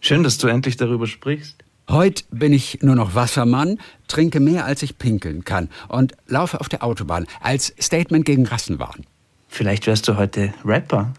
[0.00, 1.62] Schön, dass du endlich darüber sprichst.
[1.88, 6.68] Heute bin ich nur noch Wassermann, trinke mehr als ich pinkeln kann und laufe auf
[6.68, 9.06] der Autobahn als Statement gegen Rassenwahn.
[9.48, 11.12] Vielleicht wärst du heute Rapper.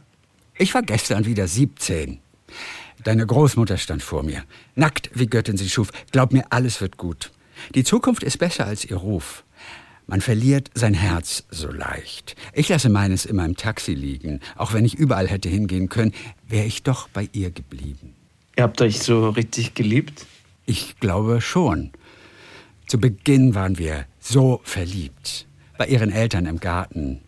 [0.57, 2.19] Ich war gestern wieder 17.
[3.03, 4.43] Deine Großmutter stand vor mir.
[4.75, 5.91] Nackt, wie Göttin sie schuf.
[6.11, 7.31] Glaub mir, alles wird gut.
[7.75, 9.43] Die Zukunft ist besser als ihr Ruf.
[10.07, 12.35] Man verliert sein Herz so leicht.
[12.53, 14.39] Ich lasse meines immer im Taxi liegen.
[14.55, 16.13] Auch wenn ich überall hätte hingehen können,
[16.47, 18.15] wäre ich doch bei ihr geblieben.
[18.55, 20.25] Ihr habt euch so richtig geliebt?
[20.65, 21.91] Ich glaube schon.
[22.87, 25.45] Zu Beginn waren wir so verliebt.
[25.77, 27.21] Bei ihren Eltern im Garten.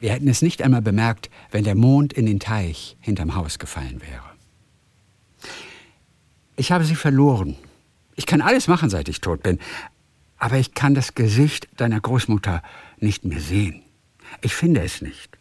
[0.00, 4.00] Wir hätten es nicht einmal bemerkt, wenn der Mond in den Teich hinterm Haus gefallen
[4.00, 4.22] wäre.
[6.56, 7.56] Ich habe sie verloren.
[8.16, 9.58] Ich kann alles machen, seit ich tot bin.
[10.38, 12.62] Aber ich kann das Gesicht deiner Großmutter
[12.98, 13.82] nicht mehr sehen.
[14.40, 15.36] Ich finde es nicht.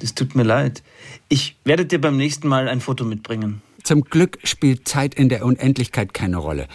[0.00, 0.82] Das tut mir leid.
[1.28, 3.62] Ich werde dir beim nächsten Mal ein Foto mitbringen.
[3.82, 6.66] Zum Glück spielt Zeit in der Unendlichkeit keine Rolle.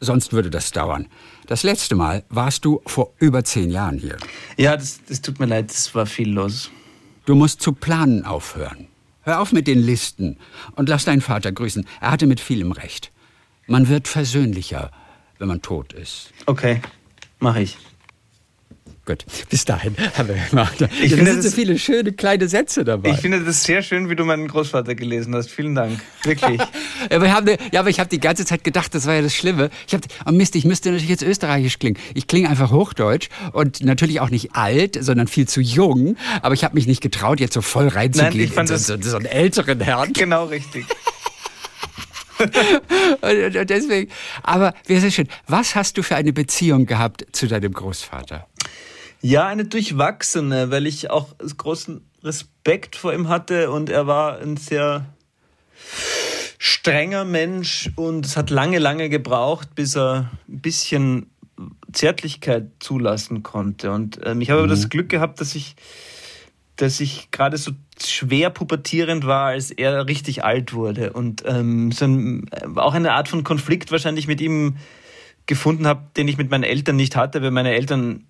[0.00, 1.08] Sonst würde das dauern.
[1.46, 4.16] Das letzte Mal warst du vor über zehn Jahren hier.
[4.56, 6.70] Ja, das, das tut mir leid, es war viel los.
[7.24, 8.88] Du musst zu planen aufhören.
[9.22, 10.38] Hör auf mit den Listen
[10.76, 11.86] und lass deinen Vater grüßen.
[12.00, 13.10] Er hatte mit vielem recht.
[13.66, 14.92] Man wird versöhnlicher,
[15.38, 16.32] wenn man tot ist.
[16.46, 16.80] Okay,
[17.40, 17.76] mache ich.
[19.06, 20.74] Gut, bis dahin haben wir gemacht.
[21.00, 23.10] Ich finde, sind so das- viele schöne kleine Sätze dabei.
[23.10, 25.48] Ich finde das sehr schön, wie du meinen Großvater gelesen hast.
[25.48, 26.00] Vielen Dank.
[26.24, 26.60] Wirklich.
[27.10, 29.34] Ja, aber, haben, ja, aber ich habe die ganze Zeit gedacht, das war ja das
[29.34, 29.70] Schlimme.
[29.86, 31.98] Ich habe, oh Mist, ich müsste natürlich jetzt österreichisch klingen.
[32.14, 36.16] Ich klinge einfach Hochdeutsch und natürlich auch nicht alt, sondern viel zu jung.
[36.42, 38.96] Aber ich habe mich nicht getraut, jetzt so voll reinzugehen Nein, ich fand in so,
[38.96, 40.12] so, so einen älteren Herrn.
[40.14, 40.86] genau richtig.
[42.38, 44.10] Und, und deswegen,
[44.42, 45.28] aber wäre sehr schön.
[45.46, 48.46] Was hast du für eine Beziehung gehabt zu deinem Großvater?
[49.26, 54.56] Ja, eine durchwachsene, weil ich auch großen Respekt vor ihm hatte und er war ein
[54.56, 55.04] sehr
[56.58, 61.26] strenger Mensch und es hat lange, lange gebraucht, bis er ein bisschen
[61.92, 63.90] Zärtlichkeit zulassen konnte.
[63.90, 65.74] Und ähm, ich habe aber das Glück gehabt, dass ich,
[66.76, 72.04] dass ich gerade so schwer pubertierend war, als er richtig alt wurde und ähm, so
[72.04, 74.76] ein, auch eine Art von Konflikt wahrscheinlich mit ihm
[75.46, 78.26] gefunden habe, den ich mit meinen Eltern nicht hatte, weil meine Eltern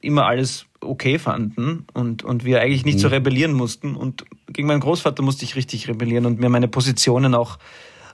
[0.00, 3.94] immer alles okay fanden und, und wir eigentlich nicht so rebellieren mussten.
[3.94, 7.58] Und gegen meinen Großvater musste ich richtig rebellieren und mir meine Positionen auch,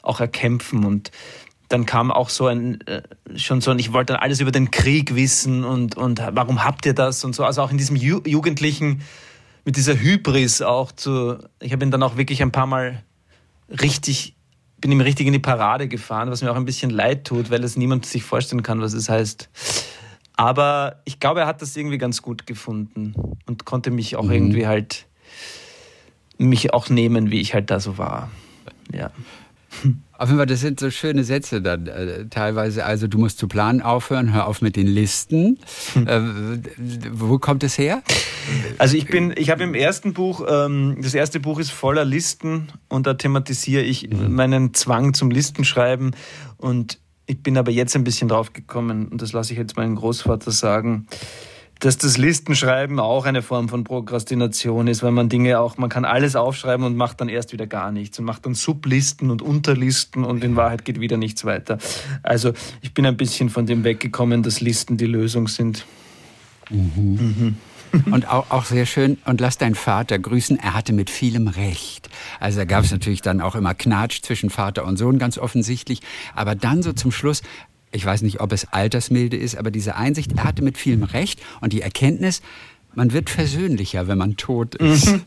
[0.02, 0.84] auch erkämpfen.
[0.84, 1.10] Und
[1.68, 3.02] dann kam auch so ein, äh,
[3.36, 6.84] schon so ein, ich wollte dann alles über den Krieg wissen und, und warum habt
[6.84, 7.44] ihr das und so.
[7.44, 9.02] Also auch in diesem Ju Jugendlichen,
[9.64, 13.02] mit dieser Hybris auch zu, ich habe ihn dann auch wirklich ein paar Mal
[13.70, 14.34] richtig,
[14.83, 17.64] bin ihm richtig in die Parade gefahren, was mir auch ein bisschen leid tut, weil
[17.64, 19.49] es niemand sich vorstellen kann, was es heißt.
[20.37, 23.14] Aber ich glaube, er hat das irgendwie ganz gut gefunden
[23.47, 25.07] und konnte mich auch irgendwie halt
[26.37, 28.31] mich auch nehmen, wie ich halt da so war.
[28.92, 29.11] Ja.
[30.22, 32.85] Auf jeden Fall, das sind so schöne Sätze dann äh, teilweise.
[32.85, 35.58] Also du musst zu planen aufhören, hör auf mit den Listen.
[35.96, 36.20] Äh,
[37.11, 38.04] wo kommt es her?
[38.78, 42.68] Also ich bin, ich habe im ersten Buch, ähm, das erste Buch ist voller Listen
[42.88, 46.14] und da thematisiere ich meinen Zwang zum Listenschreiben
[46.56, 49.96] und ich bin aber jetzt ein bisschen drauf gekommen und das lasse ich jetzt meinen
[49.96, 51.08] Großvater sagen,
[51.83, 56.05] dass das Listenschreiben auch eine Form von Prokrastination ist, weil man Dinge auch, man kann
[56.05, 60.23] alles aufschreiben und macht dann erst wieder gar nichts und macht dann Sublisten und Unterlisten
[60.23, 61.79] und in Wahrheit geht wieder nichts weiter.
[62.23, 65.85] Also ich bin ein bisschen von dem weggekommen, dass Listen die Lösung sind.
[68.11, 72.09] Und auch, auch sehr schön, und lass deinen Vater grüßen, er hatte mit vielem Recht.
[72.40, 76.01] Also da gab es natürlich dann auch immer Knatsch zwischen Vater und Sohn, ganz offensichtlich.
[76.35, 77.42] Aber dann so zum Schluss,
[77.92, 81.40] ich weiß nicht, ob es Altersmilde ist, aber diese Einsicht, er hatte mit vielem Recht
[81.61, 82.42] und die Erkenntnis,
[82.94, 85.14] man wird versöhnlicher, wenn man tot ist.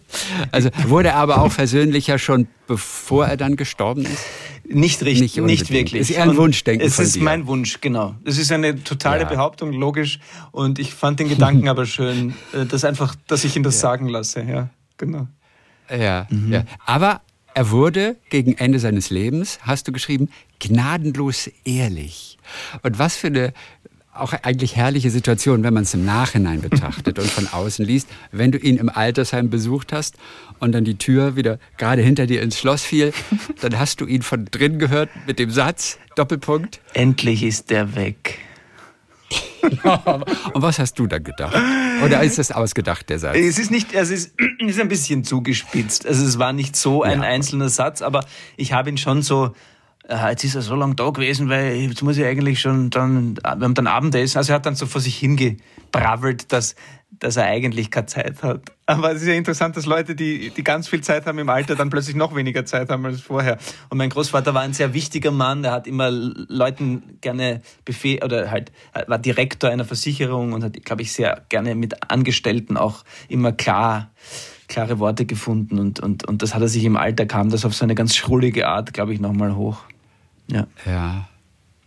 [0.51, 4.25] Also wurde er aber auch versöhnlicher schon bevor er dann gestorben ist?
[4.67, 6.01] Nicht richtig, Nicht nicht, wirklich.
[6.01, 8.15] Ist eher ein Wunschdenken Es ist mein Wunsch, genau.
[8.23, 9.28] Es ist eine totale Ja.
[9.28, 10.19] Behauptung, logisch.
[10.51, 14.08] Und ich fand den Gedanken aber schön, äh, dass einfach, dass ich ihn das sagen
[14.08, 14.41] lasse.
[14.41, 15.28] Ja, genau.
[15.89, 16.63] Ja, ja.
[16.86, 17.21] Aber
[17.56, 22.38] er wurde gegen Ende seines Lebens, hast du geschrieben, gnadenlos ehrlich.
[22.84, 23.54] Und was für eine
[24.13, 28.52] auch eigentlich herrliche Situation, wenn man es im Nachhinein betrachtet und von außen liest, wenn
[28.52, 30.15] du ihn im Altersheim besucht hast
[30.60, 33.13] und dann die Tür wieder gerade hinter dir ins Schloss fiel,
[33.62, 36.82] dann hast du ihn von drin gehört mit dem Satz, Doppelpunkt.
[36.94, 38.39] Endlich ist der weg.
[40.53, 41.55] Und was hast du dann gedacht?
[42.03, 43.35] Oder ist das ausgedacht, der Satz?
[43.35, 46.05] Es ist nicht, es ist, es ist ein bisschen zugespitzt.
[46.05, 47.27] Also es war nicht so ein Ja.
[47.27, 48.25] einzelner Satz, aber
[48.57, 49.53] ich habe ihn schon so,
[50.07, 53.38] äh, jetzt ist er so lange da gewesen, weil jetzt muss ich eigentlich schon dann,
[53.38, 54.38] wir haben dann Abendessen.
[54.38, 56.75] Also er hat dann so vor sich hingebravelt, dass,
[57.11, 58.71] dass er eigentlich keine Zeit hat.
[58.88, 61.76] Aber es ist ja interessant, dass Leute, die, die ganz viel Zeit haben im Alter,
[61.76, 63.58] dann plötzlich noch weniger Zeit haben als vorher.
[63.89, 68.52] Und mein Großvater war ein sehr wichtiger Mann, der hat immer Leuten gerne Befehl, oder
[68.52, 68.71] halt,
[69.08, 74.12] war Direktor einer Versicherung und hat, glaube ich, sehr gerne mit Angestellten auch immer klar,
[74.67, 77.74] klare Worte gefunden und, und, und das hat er sich im Alter kam, das auf
[77.74, 79.80] so eine ganz schrullige Art, glaube ich, nochmal hoch.
[80.48, 80.67] Ja.
[80.86, 81.28] Ja.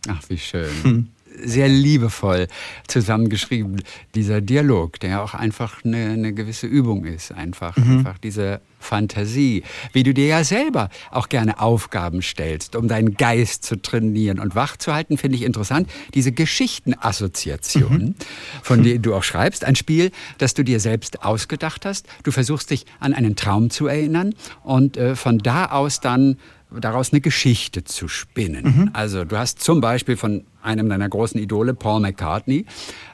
[0.07, 1.09] Ach, wie schön.
[1.43, 2.47] Sehr liebevoll
[2.87, 3.81] zusammengeschrieben,
[4.15, 7.99] dieser Dialog, der ja auch einfach eine, eine gewisse Übung ist, einfach, mhm.
[7.99, 13.63] einfach diese Fantasie, wie du dir ja selber auch gerne Aufgaben stellst, um deinen Geist
[13.63, 15.89] zu trainieren und wach zu halten, finde ich interessant.
[16.13, 18.15] Diese Geschichtenassoziationen, mhm.
[18.63, 22.07] von denen du auch schreibst, ein Spiel, das du dir selbst ausgedacht hast.
[22.23, 26.37] Du versuchst dich an einen Traum zu erinnern und äh, von da aus dann
[26.71, 28.63] daraus eine Geschichte zu spinnen.
[28.63, 28.89] Mhm.
[28.93, 32.65] Also du hast zum Beispiel von einem deiner großen Idole, Paul McCartney,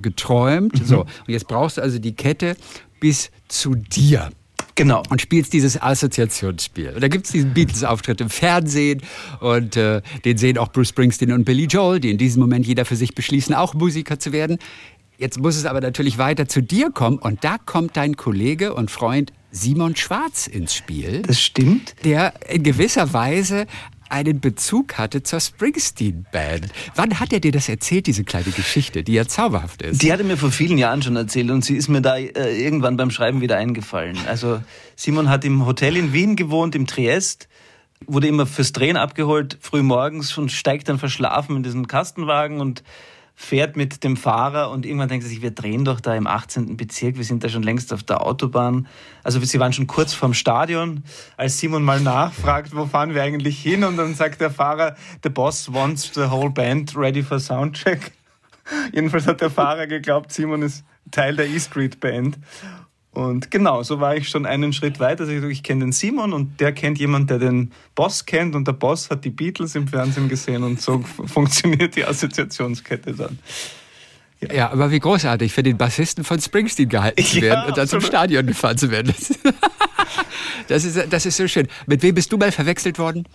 [0.01, 0.79] geträumt.
[0.79, 0.85] Mhm.
[0.85, 2.57] So, und jetzt brauchst du also die Kette
[2.99, 4.29] bis zu dir.
[4.75, 5.03] Genau.
[5.09, 6.89] Und spielst dieses Assoziationsspiel.
[6.95, 9.01] Und da gibt es diesen Beatles-Auftritt im Fernsehen
[9.39, 12.83] und äh, den sehen auch Bruce Springsteen und Billy Joel, die in diesem Moment jeder
[12.83, 14.57] für sich beschließen, auch Musiker zu werden.
[15.17, 18.91] Jetzt muss es aber natürlich weiter zu dir kommen und da kommt dein Kollege und
[18.91, 21.21] Freund Simon Schwarz ins Spiel.
[21.21, 21.95] Das stimmt.
[22.03, 23.67] Der in gewisser Weise
[24.09, 26.67] einen Bezug hatte zur Springsteen-Band.
[26.95, 30.01] Wann hat er dir das erzählt, diese kleine Geschichte, die ja zauberhaft ist?
[30.01, 32.61] Die hat er mir vor vielen Jahren schon erzählt und sie ist mir da äh,
[32.61, 34.17] irgendwann beim Schreiben wieder eingefallen.
[34.27, 34.61] Also
[34.95, 37.47] Simon hat im Hotel in Wien gewohnt, im Triest,
[38.05, 42.83] wurde immer fürs Drehen abgeholt, früh morgens und steigt dann verschlafen in diesen Kastenwagen und
[43.35, 46.77] fährt mit dem Fahrer und irgendwann denkt er sich, wir drehen doch da im 18.
[46.77, 48.87] Bezirk, wir sind da schon längst auf der Autobahn.
[49.23, 51.03] Also sie waren schon kurz vorm Stadion,
[51.35, 55.29] als Simon mal nachfragt, wo fahren wir eigentlich hin und dann sagt der Fahrer, the
[55.29, 58.13] boss wants the whole band ready for soundcheck.
[58.93, 62.39] Jedenfalls hat der Fahrer geglaubt, Simon ist Teil der E-Street Band
[63.15, 65.21] und genau, so war ich schon einen Schritt weiter.
[65.21, 68.67] Also ich, ich kenne den Simon und der kennt jemand, der den Boss kennt und
[68.67, 73.39] der Boss hat die Beatles im Fernsehen gesehen und so funktioniert die Assoziationskette dann.
[74.41, 74.53] Ja.
[74.53, 74.71] ja.
[74.71, 78.01] aber wie großartig für den Bassisten von Springsteen gehalten zu werden ja, und dann zum
[78.01, 79.13] Stadion gefahren zu werden.
[80.67, 81.67] Das ist, das ist so schön.
[81.85, 83.27] Mit wem bist du mal verwechselt worden?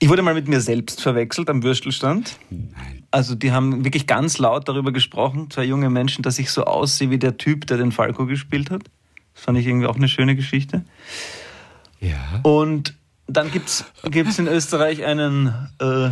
[0.00, 2.36] Ich wurde mal mit mir selbst verwechselt am Würstelstand.
[2.50, 3.02] Nein.
[3.10, 7.10] Also die haben wirklich ganz laut darüber gesprochen, zwei junge Menschen, dass ich so aussehe
[7.10, 8.82] wie der Typ, der den Falco gespielt hat.
[9.34, 10.84] Das fand ich irgendwie auch eine schöne Geschichte.
[12.00, 12.40] Ja.
[12.42, 12.94] Und
[13.26, 16.10] dann gibt es in Österreich einen, äh,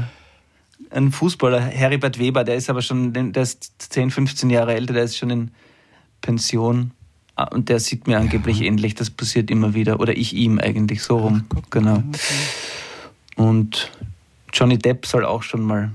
[0.90, 5.05] einen Fußballer, Heribert Weber, der ist aber schon, der ist 10, 15 Jahre älter, der
[5.05, 5.51] ist schon in
[6.22, 6.92] Pension.
[7.37, 8.66] Ah, und der sieht mir angeblich ja.
[8.66, 10.01] ähnlich, das passiert immer wieder.
[10.01, 11.44] Oder ich ihm eigentlich so rum.
[11.55, 11.96] Ach, genau.
[11.96, 12.18] Okay.
[13.37, 13.90] Und
[14.53, 15.92] Johnny Depp soll auch schon mal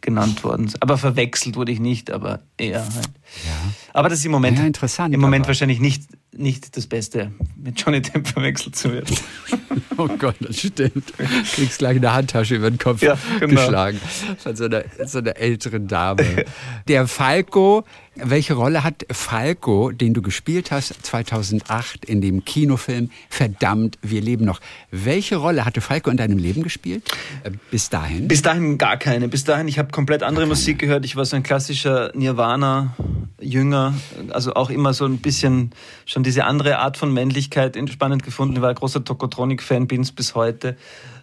[0.00, 0.72] genannt worden.
[0.80, 3.10] Aber verwechselt wurde ich nicht, aber eher halt.
[3.44, 3.72] Ja.
[3.92, 7.78] Aber das ist im Moment, ja, interessant, im Moment wahrscheinlich nicht, nicht das Beste, mit
[7.80, 9.14] Johnny Depp verwechselt zu werden.
[9.98, 11.12] oh Gott, das stimmt.
[11.18, 13.60] Du kriegst gleich eine Handtasche über den Kopf ja, genau.
[13.60, 14.00] geschlagen
[14.38, 16.44] von so einer, so einer älteren Dame.
[16.88, 17.84] Der Falco
[18.22, 24.44] welche Rolle hat Falco, den du gespielt hast 2008 in dem Kinofilm Verdammt, wir leben
[24.44, 24.60] noch?
[24.90, 27.02] Welche Rolle hatte Falco in deinem Leben gespielt?
[27.44, 28.28] Äh, bis dahin?
[28.28, 29.28] Bis dahin gar keine.
[29.28, 31.04] Bis dahin, ich habe komplett andere Musik gehört.
[31.04, 33.94] Ich war so ein klassischer Nirvana-Jünger.
[34.30, 35.70] Also auch immer so ein bisschen
[36.06, 38.56] schon diese andere Art von Männlichkeit spannend gefunden.
[38.56, 40.76] Ich war ein großer Tokotronic-Fan, bin es bis heute.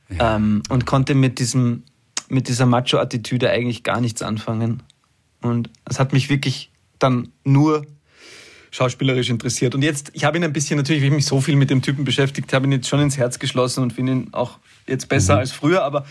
[0.09, 0.35] Ja.
[0.35, 1.83] Ähm, und konnte mit diesem
[2.27, 4.83] mit dieser Macho-Attitüde eigentlich gar nichts anfangen.
[5.41, 7.85] Und es hat mich wirklich dann nur
[8.71, 9.73] schauspielerisch interessiert.
[9.73, 11.81] Und jetzt, ich habe ihn ein bisschen, natürlich, wie ich mich so viel mit dem
[11.81, 15.35] Typen beschäftigt habe, ihn jetzt schon ins Herz geschlossen und finde ihn auch jetzt besser
[15.35, 15.39] mhm.
[15.39, 16.05] als früher, aber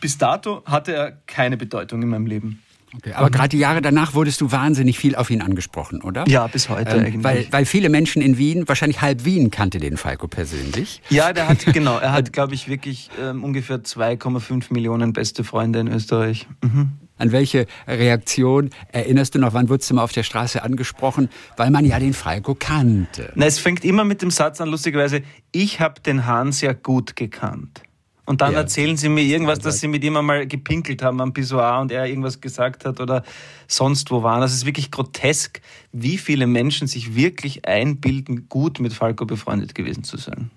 [0.00, 2.62] bis dato hatte er keine Bedeutung in meinem Leben.
[2.94, 6.24] Okay, aber gerade die Jahre danach wurdest du wahnsinnig viel auf ihn angesprochen, oder?
[6.28, 7.24] Ja, bis heute ähm, eigentlich.
[7.24, 11.02] Weil, weil viele Menschen in Wien, wahrscheinlich halb Wien kannte den Falco persönlich.
[11.10, 15.80] Ja, der hat, genau, er hat, glaube ich, wirklich ähm, ungefähr 2,5 Millionen beste Freunde
[15.80, 16.46] in Österreich.
[16.62, 16.92] Mhm.
[17.18, 19.54] An welche Reaktion erinnerst du noch?
[19.54, 21.30] Wann wurdest du mal auf der Straße angesprochen?
[21.56, 23.32] Weil man ja den Falco kannte.
[23.34, 27.16] Na, es fängt immer mit dem Satz an, lustigerweise, ich habe den Hahn sehr gut
[27.16, 27.82] gekannt.
[28.26, 31.32] Und dann ja, erzählen sie mir irgendwas, dass sie mit ihm einmal gepinkelt haben am
[31.32, 33.22] Pissoir und er irgendwas gesagt hat oder
[33.68, 34.40] sonst wo waren.
[34.40, 35.60] Das ist wirklich grotesk,
[35.92, 40.50] wie viele Menschen sich wirklich einbilden, gut mit Falco befreundet gewesen zu sein.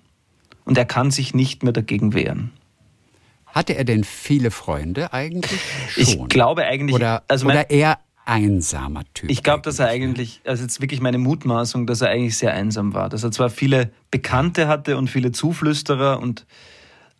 [0.64, 2.50] Und er kann sich nicht mehr dagegen wehren.
[3.52, 5.60] Hatte er denn viele Freunde eigentlich?
[5.90, 6.04] Schon?
[6.04, 6.94] Ich glaube eigentlich.
[6.94, 9.30] Oder, also mein, oder eher einsamer Typ?
[9.30, 12.94] Ich glaube, dass er eigentlich, also jetzt wirklich meine Mutmaßung, dass er eigentlich sehr einsam
[12.94, 13.08] war.
[13.08, 16.46] Dass er zwar viele Bekannte hatte und viele Zuflüsterer, und,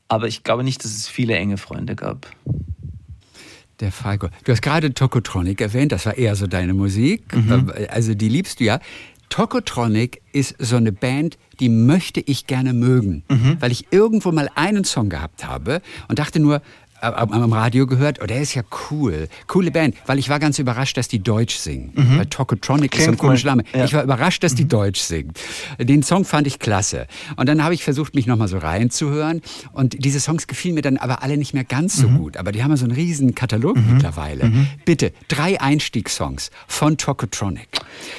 [0.09, 2.27] aber ich glaube nicht, dass es viele enge Freunde gab.
[3.81, 4.29] Der Falco.
[4.45, 7.35] Du hast gerade Tokotronic erwähnt, das war eher so deine Musik.
[7.35, 7.73] Mhm.
[7.89, 8.79] Also die liebst du ja.
[9.31, 13.57] Tokotronic ist so eine Band, die möchte ich gerne mögen, mhm.
[13.61, 16.61] weil ich irgendwo mal einen Song gehabt habe und dachte nur,
[17.01, 18.21] am Radio gehört.
[18.23, 19.29] Oh, der ist ja cool.
[19.47, 21.93] Coole Band, weil ich war ganz überrascht, dass die Deutsch singen.
[21.95, 22.19] Mhm.
[22.19, 23.65] Weil Tokotronic ist so ein komischer Name.
[23.75, 23.85] Ja.
[23.85, 24.69] Ich war überrascht, dass die mhm.
[24.69, 25.33] Deutsch singen.
[25.79, 27.07] Den Song fand ich klasse.
[27.37, 29.41] Und dann habe ich versucht, mich nochmal so reinzuhören.
[29.73, 32.19] Und diese Songs gefielen mir dann aber alle nicht mehr ganz so mhm.
[32.19, 32.37] gut.
[32.37, 33.95] Aber die haben ja so einen riesen Katalog mhm.
[33.95, 34.47] mittlerweile.
[34.47, 34.67] Mhm.
[34.85, 37.69] Bitte, drei Einstiegssongs von Tokotronic.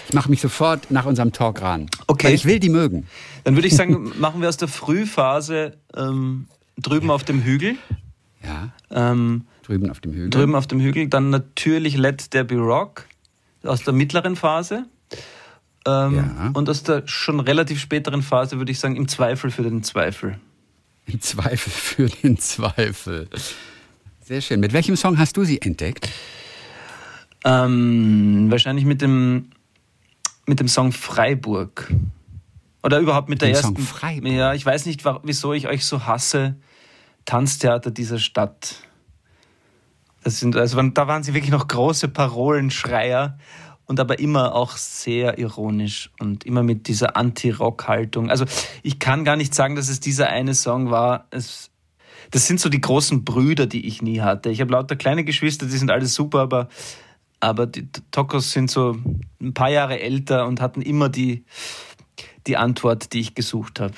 [0.07, 1.87] Ich mache mich sofort nach unserem Talk ran.
[2.07, 2.27] Okay.
[2.27, 3.07] Weil ich will die mögen.
[3.43, 7.75] Dann würde ich sagen, machen wir aus der Frühphase ähm, drüben auf dem Hügel.
[8.43, 8.69] Ja.
[8.89, 10.29] Ähm, drüben auf dem Hügel.
[10.29, 11.07] Drüben auf dem Hügel.
[11.07, 13.05] Dann natürlich Let There Be Rock
[13.63, 14.85] aus der mittleren Phase.
[15.85, 16.51] Ähm, ja.
[16.53, 20.39] Und aus der schon relativ späteren Phase würde ich sagen, im Zweifel für den Zweifel.
[21.05, 23.27] Im Zweifel für den Zweifel.
[24.19, 24.59] Sehr schön.
[24.59, 26.09] Mit welchem Song hast du sie entdeckt?
[27.43, 29.49] Ähm, wahrscheinlich mit dem,
[30.45, 31.91] mit dem Song Freiburg.
[32.83, 33.75] Oder überhaupt mit der den ersten.
[33.75, 34.31] Song Freiburg.
[34.31, 36.55] Ja, ich weiß nicht, wieso ich euch so hasse.
[37.25, 38.75] Tanztheater dieser Stadt.
[40.23, 43.37] Das sind, also da waren sie wirklich noch große Parolenschreier
[43.85, 48.29] und aber immer auch sehr ironisch und immer mit dieser Anti-Rock-Haltung.
[48.29, 48.45] Also
[48.83, 51.27] ich kann gar nicht sagen, dass es dieser eine Song war.
[51.31, 51.71] Es,
[52.29, 54.49] das sind so die großen Brüder, die ich nie hatte.
[54.49, 56.69] Ich habe lauter kleine Geschwister, die sind alles super, aber,
[57.39, 58.97] aber die Tokos sind so
[59.41, 61.43] ein paar Jahre älter und hatten immer die,
[62.47, 63.93] die Antwort, die ich gesucht habe.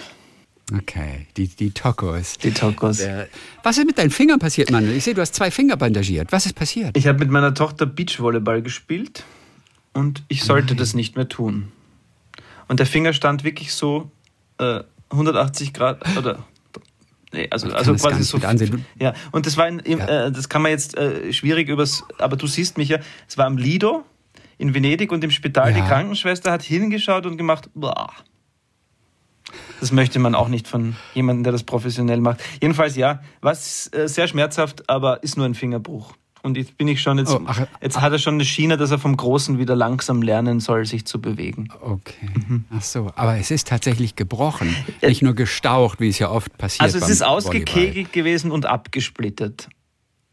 [0.71, 2.37] Okay, die, die Tokos.
[2.37, 2.97] Die Tokos.
[2.97, 3.27] Der,
[3.63, 4.89] was ist mit deinen Fingern passiert, Mann?
[4.95, 6.31] Ich sehe, du hast zwei Finger bandagiert.
[6.31, 6.95] Was ist passiert?
[6.95, 9.23] Ich habe mit meiner Tochter Beachvolleyball gespielt
[9.91, 10.77] und ich sollte Nein.
[10.77, 11.71] das nicht mehr tun.
[12.67, 14.09] Und der Finger stand wirklich so
[14.57, 16.45] äh, 180 Grad oder
[17.33, 18.37] Nee, also, also quasi so.
[18.99, 20.27] Ja, und das war ein, ja.
[20.27, 23.47] äh, das kann man jetzt äh, schwierig übers, aber du siehst mich ja, es war
[23.47, 24.05] am Lido
[24.59, 25.81] in Venedig und im Spital ja.
[25.81, 28.13] die Krankenschwester hat hingeschaut und gemacht, boah,
[29.83, 32.41] das möchte man auch nicht von jemandem, der das professionell macht.
[32.61, 36.13] Jedenfalls ja, was äh, sehr schmerzhaft, aber ist nur ein Fingerbruch.
[36.41, 38.77] Und jetzt bin ich schon jetzt, oh, ach, jetzt ach, hat er schon eine Schiene,
[38.77, 41.67] dass er vom Großen wieder langsam lernen soll, sich zu bewegen.
[41.81, 42.29] Okay.
[42.47, 42.63] Mhm.
[42.69, 46.57] Ach so, aber es ist tatsächlich gebrochen, äh, nicht nur gestaucht, wie es ja oft
[46.57, 46.83] passiert.
[46.83, 48.11] Also es ist ausgekegelt Volleyball.
[48.13, 49.67] gewesen und abgesplittert,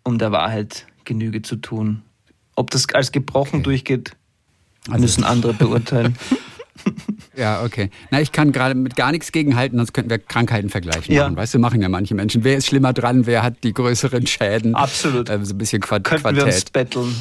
[0.04, 2.02] um der Wahrheit Genüge zu tun.
[2.54, 3.62] Ob das als gebrochen okay.
[3.64, 4.16] durchgeht,
[4.88, 6.16] also müssen andere beurteilen.
[7.36, 7.90] Ja, okay.
[8.10, 11.24] Na, ich kann gerade mit gar nichts gegenhalten, sonst könnten wir Krankheiten vergleichen ja.
[11.24, 11.36] machen.
[11.36, 12.44] Weißt du, machen ja manche Menschen.
[12.44, 13.26] Wer ist schlimmer dran?
[13.26, 14.74] Wer hat die größeren Schäden?
[14.74, 15.28] Absolut.
[15.28, 16.38] Äh, so ein bisschen Quart Könnten Quartett.
[16.38, 17.16] wir uns betteln.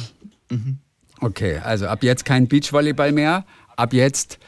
[0.50, 0.78] Mhm.
[1.20, 3.44] Okay, also ab jetzt kein Beachvolleyball mehr.
[3.76, 4.38] Ab jetzt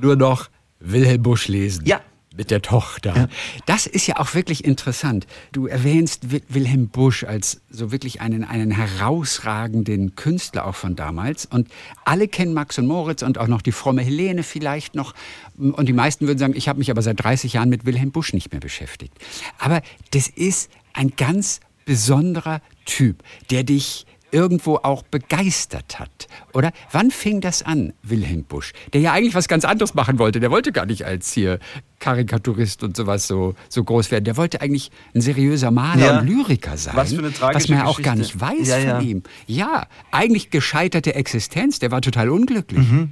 [0.00, 0.48] nur noch
[0.80, 1.84] Wilhelm Busch lesen.
[1.86, 2.00] Ja,
[2.36, 3.16] mit der Tochter.
[3.16, 3.28] Ja.
[3.66, 5.26] Das ist ja auch wirklich interessant.
[5.52, 11.46] Du erwähnst Wilhelm Busch als so wirklich einen, einen herausragenden Künstler auch von damals.
[11.46, 11.68] Und
[12.04, 15.14] alle kennen Max und Moritz und auch noch die fromme Helene vielleicht noch.
[15.56, 18.32] Und die meisten würden sagen, ich habe mich aber seit 30 Jahren mit Wilhelm Busch
[18.32, 19.14] nicht mehr beschäftigt.
[19.58, 26.26] Aber das ist ein ganz besonderer Typ, der dich irgendwo auch begeistert hat.
[26.52, 30.40] Oder wann fing das an, Wilhelm Busch, der ja eigentlich was ganz anderes machen wollte?
[30.40, 31.60] Der wollte gar nicht als hier
[32.00, 34.24] Karikaturist und sowas so, so groß werden.
[34.24, 36.18] Der wollte eigentlich ein seriöser Maler ja.
[36.18, 36.96] und Lyriker sein.
[36.96, 38.96] Was für eine tragische Was man ja auch gar nicht weiß ja, ja.
[38.96, 39.22] von ihm.
[39.46, 41.78] Ja, eigentlich gescheiterte Existenz.
[41.78, 42.90] Der war total unglücklich.
[42.90, 43.10] Mhm.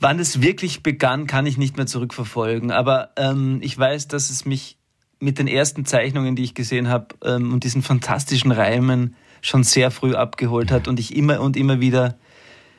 [0.00, 2.72] Wann es wirklich begann, kann ich nicht mehr zurückverfolgen.
[2.72, 4.76] Aber ähm, ich weiß, dass es mich
[5.20, 9.90] mit den ersten Zeichnungen, die ich gesehen habe, ähm, und diesen fantastischen Reimen schon sehr
[9.90, 12.16] früh abgeholt hat und ich immer und immer wieder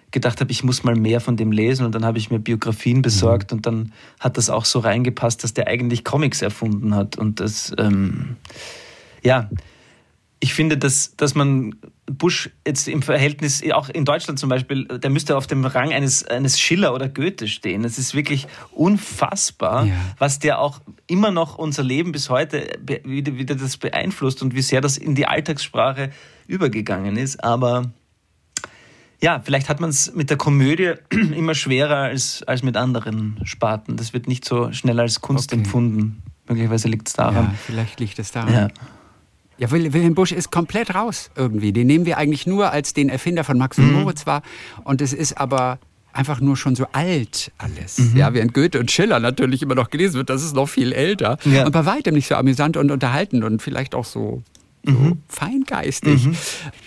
[0.09, 3.01] gedacht habe, ich muss mal mehr von dem lesen und dann habe ich mir Biografien
[3.01, 3.57] besorgt mhm.
[3.57, 7.73] und dann hat das auch so reingepasst, dass der eigentlich Comics erfunden hat und das,
[7.77, 8.37] ähm,
[9.23, 9.49] ja,
[10.39, 15.09] ich finde, dass, dass man Bush jetzt im Verhältnis, auch in Deutschland zum Beispiel, der
[15.09, 17.85] müsste auf dem Rang eines, eines Schiller oder Goethe stehen.
[17.85, 19.93] Es ist wirklich unfassbar, ja.
[20.19, 24.61] was der auch immer noch unser Leben bis heute wieder, wieder das beeinflusst und wie
[24.61, 26.11] sehr das in die Alltagssprache
[26.47, 27.43] übergegangen ist.
[27.43, 27.91] Aber
[29.21, 30.93] ja, vielleicht hat man es mit der Komödie
[31.35, 33.95] immer schwerer als, als mit anderen Sparten.
[33.95, 35.61] Das wird nicht so schnell als Kunst okay.
[35.61, 36.23] empfunden.
[36.47, 37.45] Möglicherweise liegt es daran.
[37.45, 38.53] Ja, vielleicht liegt es daran.
[38.53, 38.67] Ja.
[39.59, 41.71] Ja, Wilhelm Busch ist komplett raus irgendwie.
[41.71, 44.01] Den nehmen wir eigentlich nur als den Erfinder von Max und mhm.
[44.01, 44.41] Moritz war.
[44.83, 45.79] Und es ist aber
[46.11, 47.99] einfach nur schon so alt alles.
[47.99, 48.17] Mhm.
[48.17, 51.37] Ja, während Goethe und Schiller natürlich immer noch gelesen wird, das ist noch viel älter.
[51.45, 51.65] Ja.
[51.65, 54.43] Und bei weitem nicht so amüsant und unterhaltend und vielleicht auch so,
[54.85, 55.21] so mhm.
[55.27, 56.25] feingeistig.
[56.25, 56.35] Mhm.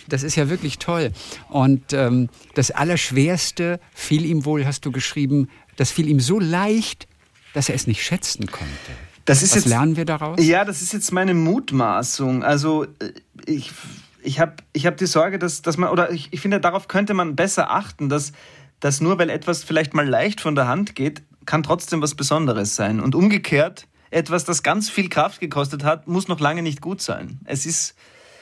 [0.09, 1.12] Das ist ja wirklich toll.
[1.49, 7.07] Und ähm, das Allerschwerste fiel ihm wohl, hast du geschrieben, das fiel ihm so leicht,
[7.55, 8.72] dass er es nicht schätzen konnte.
[9.24, 10.44] Das ist Was jetzt, lernen wir daraus?
[10.44, 12.44] Ja, das ist jetzt meine Mutmaßung.
[12.44, 13.12] Also äh,
[13.47, 13.72] ich,
[14.22, 17.14] ich habe ich hab die Sorge, dass, dass man, oder ich, ich finde, darauf könnte
[17.14, 18.32] man besser achten, dass,
[18.78, 22.76] dass nur weil etwas vielleicht mal leicht von der Hand geht, kann trotzdem was Besonderes
[22.76, 23.01] sein.
[23.01, 27.40] Und umgekehrt, etwas, das ganz viel Kraft gekostet hat, muss noch lange nicht gut sein.
[27.44, 27.94] Es ist,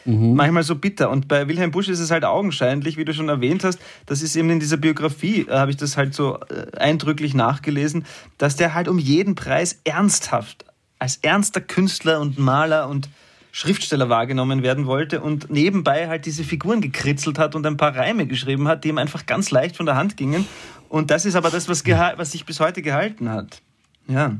[0.04, 0.34] mhm.
[0.34, 1.10] manchmal so bitter.
[1.10, 4.36] Und bei Wilhelm Busch ist es halt augenscheinlich, wie du schon erwähnt hast, das ist
[4.36, 8.04] eben in dieser Biografie, äh, habe ich das halt so äh, eindrücklich nachgelesen,
[8.38, 10.64] dass der halt um jeden Preis ernsthaft,
[10.98, 13.08] als ernster Künstler und Maler und
[13.52, 18.26] Schriftsteller wahrgenommen werden wollte und nebenbei halt diese Figuren gekritzelt hat und ein paar Reime
[18.26, 20.44] geschrieben hat, die ihm einfach ganz leicht von der Hand gingen.
[20.88, 23.62] Und das ist aber das, was, was sich bis heute gehalten hat.
[24.08, 24.34] Ja.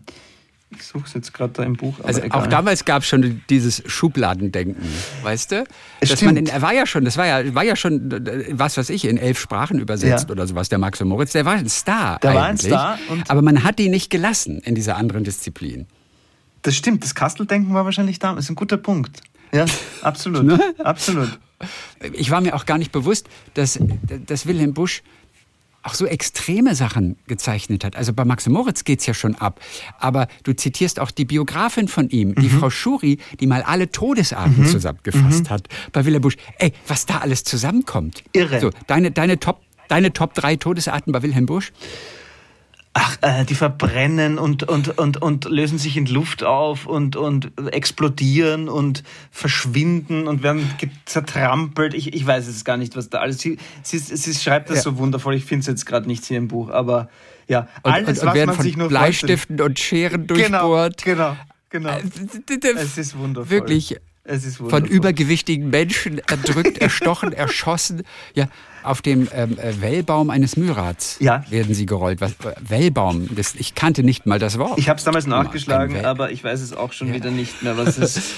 [0.70, 1.94] Ich suche es jetzt gerade da im Buch.
[2.02, 2.40] also egal.
[2.40, 4.84] auch damals gab es schon dieses Schubladendenken,
[5.22, 5.64] weißt du?
[6.00, 8.10] Dass man in, er war ja schon, das war ja, war ja schon,
[8.50, 10.32] was weiß ich, in elf Sprachen übersetzt ja.
[10.32, 12.18] oder sowas, der Max und Moritz, der war ein Star.
[12.20, 12.98] Der eigentlich, war ein Star.
[13.28, 15.86] aber man hat ihn nicht gelassen in dieser anderen Disziplin.
[16.62, 18.34] Das stimmt, das Kasteldenken war wahrscheinlich da.
[18.34, 19.20] Das ist ein guter Punkt.
[19.52, 19.66] Ja,
[20.02, 20.44] absolut.
[20.44, 20.74] Ne?
[20.82, 21.38] absolut.
[22.12, 23.78] Ich war mir auch gar nicht bewusst, dass,
[24.26, 25.02] dass Wilhelm Busch
[25.84, 27.94] auch so extreme Sachen gezeichnet hat.
[27.94, 29.60] Also bei Max Moritz geht es ja schon ab.
[29.98, 32.34] Aber du zitierst auch die Biografin von ihm, mhm.
[32.36, 34.66] die Frau Schuri, die mal alle Todesarten mhm.
[34.66, 35.50] zusammengefasst mhm.
[35.50, 36.36] hat bei Wilhelm Busch.
[36.58, 38.24] Ey, was da alles zusammenkommt.
[38.32, 38.60] Irre.
[38.60, 41.72] So, deine, deine, Top, deine Top 3 Todesarten bei Wilhelm Busch?
[42.94, 47.52] Ach, äh, die verbrennen und, und, und, und lösen sich in Luft auf und, und
[47.72, 50.70] explodieren und verschwinden und werden
[51.04, 51.92] zertrampelt.
[51.92, 53.40] Ich, ich weiß es gar nicht, was da alles.
[53.40, 54.82] Sie, sie, sie schreibt das ja.
[54.84, 55.34] so wundervoll.
[55.34, 57.08] Ich finde es jetzt gerade nicht hier im Buch, aber
[57.48, 61.02] ja, alles, und, und, was man sich nur Bleistiften und Scheren durchbohrt.
[61.04, 61.36] Genau,
[61.68, 62.78] genau, genau.
[62.78, 63.50] es ist wundervoll.
[63.50, 63.96] Wirklich.
[64.68, 68.04] Von übergewichtigen Menschen erdrückt, erstochen, erschossen.
[68.34, 68.48] Ja,
[68.82, 71.44] auf dem ähm, äh, Wellbaum eines Myrats ja.
[71.50, 72.20] werden sie gerollt.
[72.22, 74.78] Was, äh, Wellbaum, das, ich kannte nicht mal das Wort.
[74.78, 77.14] Ich habe es damals nachgeschlagen, aber ich weiß es auch schon ja.
[77.14, 78.34] wieder nicht mehr, was es ist.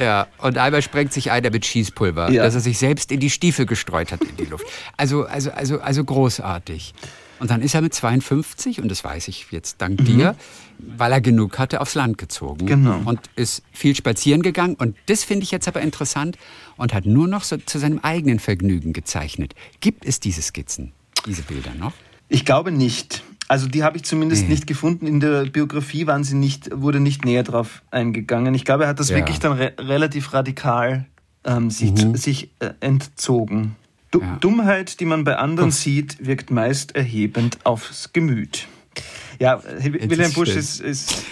[0.00, 2.42] Ja, und einmal sprengt sich einer mit Schießpulver, ja.
[2.42, 4.64] dass er sich selbst in die Stiefel gestreut hat in die Luft.
[4.96, 6.94] Also, also, also, also großartig.
[7.40, 10.04] Und dann ist er mit 52, und das weiß ich jetzt dank mhm.
[10.04, 10.36] dir,
[10.78, 12.66] weil er genug hatte, aufs Land gezogen.
[12.66, 13.00] Genau.
[13.04, 14.74] Und ist viel spazieren gegangen.
[14.74, 16.36] Und das finde ich jetzt aber interessant
[16.76, 19.54] und hat nur noch so zu seinem eigenen Vergnügen gezeichnet.
[19.80, 20.92] Gibt es diese Skizzen,
[21.26, 21.94] diese Bilder noch?
[22.28, 23.24] Ich glaube nicht.
[23.48, 24.50] Also die habe ich zumindest nee.
[24.50, 25.06] nicht gefunden.
[25.06, 28.54] In der Biografie waren sie nicht, wurde nicht näher drauf eingegangen.
[28.54, 29.16] Ich glaube, er hat das ja.
[29.16, 31.06] wirklich dann re relativ radikal
[31.44, 32.14] ähm, sich, mhm.
[32.14, 33.74] sich äh, entzogen.
[34.10, 34.36] Du ja.
[34.40, 38.66] Dummheit, die man bei anderen sieht, wirkt meist erhebend aufs Gemüt.
[39.38, 41.24] Ja, Wilhelm Busch ist, ist,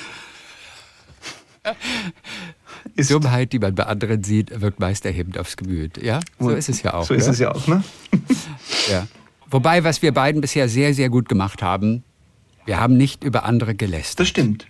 [2.95, 6.01] ist, Dummheit, die man bei anderen sieht, wirkt meist erhebend aufs Gemüt.
[6.03, 7.05] Ja, so ist es ja auch.
[7.05, 7.83] So ist es ja auch, ne?
[8.91, 9.07] ja.
[9.51, 12.05] Wobei, was wir beiden bisher sehr, sehr gut gemacht haben,
[12.65, 14.21] wir haben nicht über andere gelästert.
[14.21, 14.67] Das stimmt.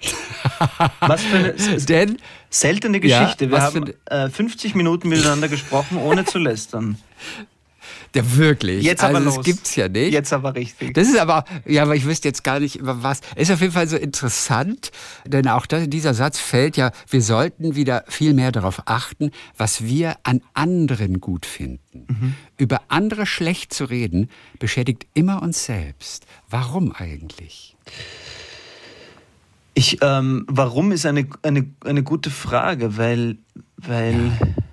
[1.00, 1.52] was für eine
[1.88, 3.46] Denn, seltene Geschichte.
[3.46, 6.96] Ja, wir haben äh, 50 Minuten miteinander gesprochen, ohne zu lästern.
[8.14, 8.84] Ja, wirklich.
[8.84, 9.36] Jetzt aber also, los.
[9.36, 10.12] Das gibt's ja nicht.
[10.12, 10.94] Jetzt aber richtig.
[10.94, 13.20] Das ist aber, ja, aber ich wüsste jetzt gar nicht über was.
[13.36, 14.90] Ist auf jeden Fall so interessant,
[15.26, 19.84] denn auch das, dieser Satz fällt ja, wir sollten wieder viel mehr darauf achten, was
[19.84, 22.06] wir an anderen gut finden.
[22.09, 22.34] Mhm.
[22.56, 26.26] Über andere schlecht zu reden, beschädigt immer uns selbst.
[26.48, 27.76] Warum eigentlich?
[29.74, 33.36] Ich, ähm, warum ist eine, eine, eine gute Frage, weil,
[33.76, 34.32] weil.
[34.40, 34.68] Ja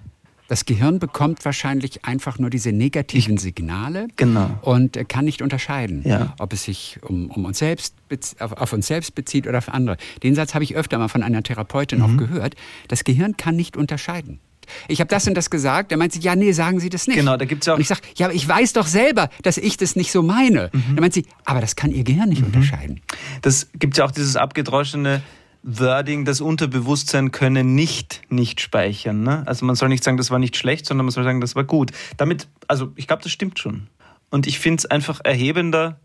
[0.48, 4.58] das Gehirn bekommt wahrscheinlich einfach nur diese negativen Signale genau.
[4.62, 6.36] und kann nicht unterscheiden, ja.
[6.40, 7.96] ob es sich um, um uns selbst
[8.40, 9.98] auf, auf, uns selbst bezieht oder auf andere.
[10.24, 12.06] Den Satz habe ich öfter mal von einer Therapeutin mhm.
[12.06, 12.56] auch gehört.
[12.88, 14.40] Das Gehirn kann nicht unterscheiden.
[14.88, 15.92] Ich habe das und das gesagt.
[15.92, 17.18] Er meint sie, ja, nee, sagen Sie das nicht.
[17.18, 17.78] Genau, da gibt's ja auch.
[17.78, 20.70] Und ich sage, ja, aber ich weiß doch selber, dass ich das nicht so meine.
[20.74, 20.84] Mhm.
[20.96, 22.48] Dann meint sie, aber das kann Ihr Gehirn nicht mhm.
[22.48, 23.02] unterscheiden.
[23.42, 25.22] Das gibt ja auch dieses abgedroschene,
[25.68, 29.24] Wording, das Unterbewusstsein könne nicht nicht speichern.
[29.24, 29.44] Ne?
[29.48, 31.64] Also man soll nicht sagen, das war nicht schlecht, sondern man soll sagen, das war
[31.64, 31.92] gut.
[32.18, 33.88] Damit, also ich glaube, das stimmt schon.
[34.30, 36.00] Und ich finde es einfach erhebender,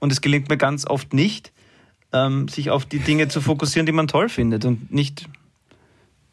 [0.00, 1.52] und es gelingt mir ganz oft nicht,
[2.12, 5.28] ähm, sich auf die Dinge zu fokussieren, die man toll findet und nicht,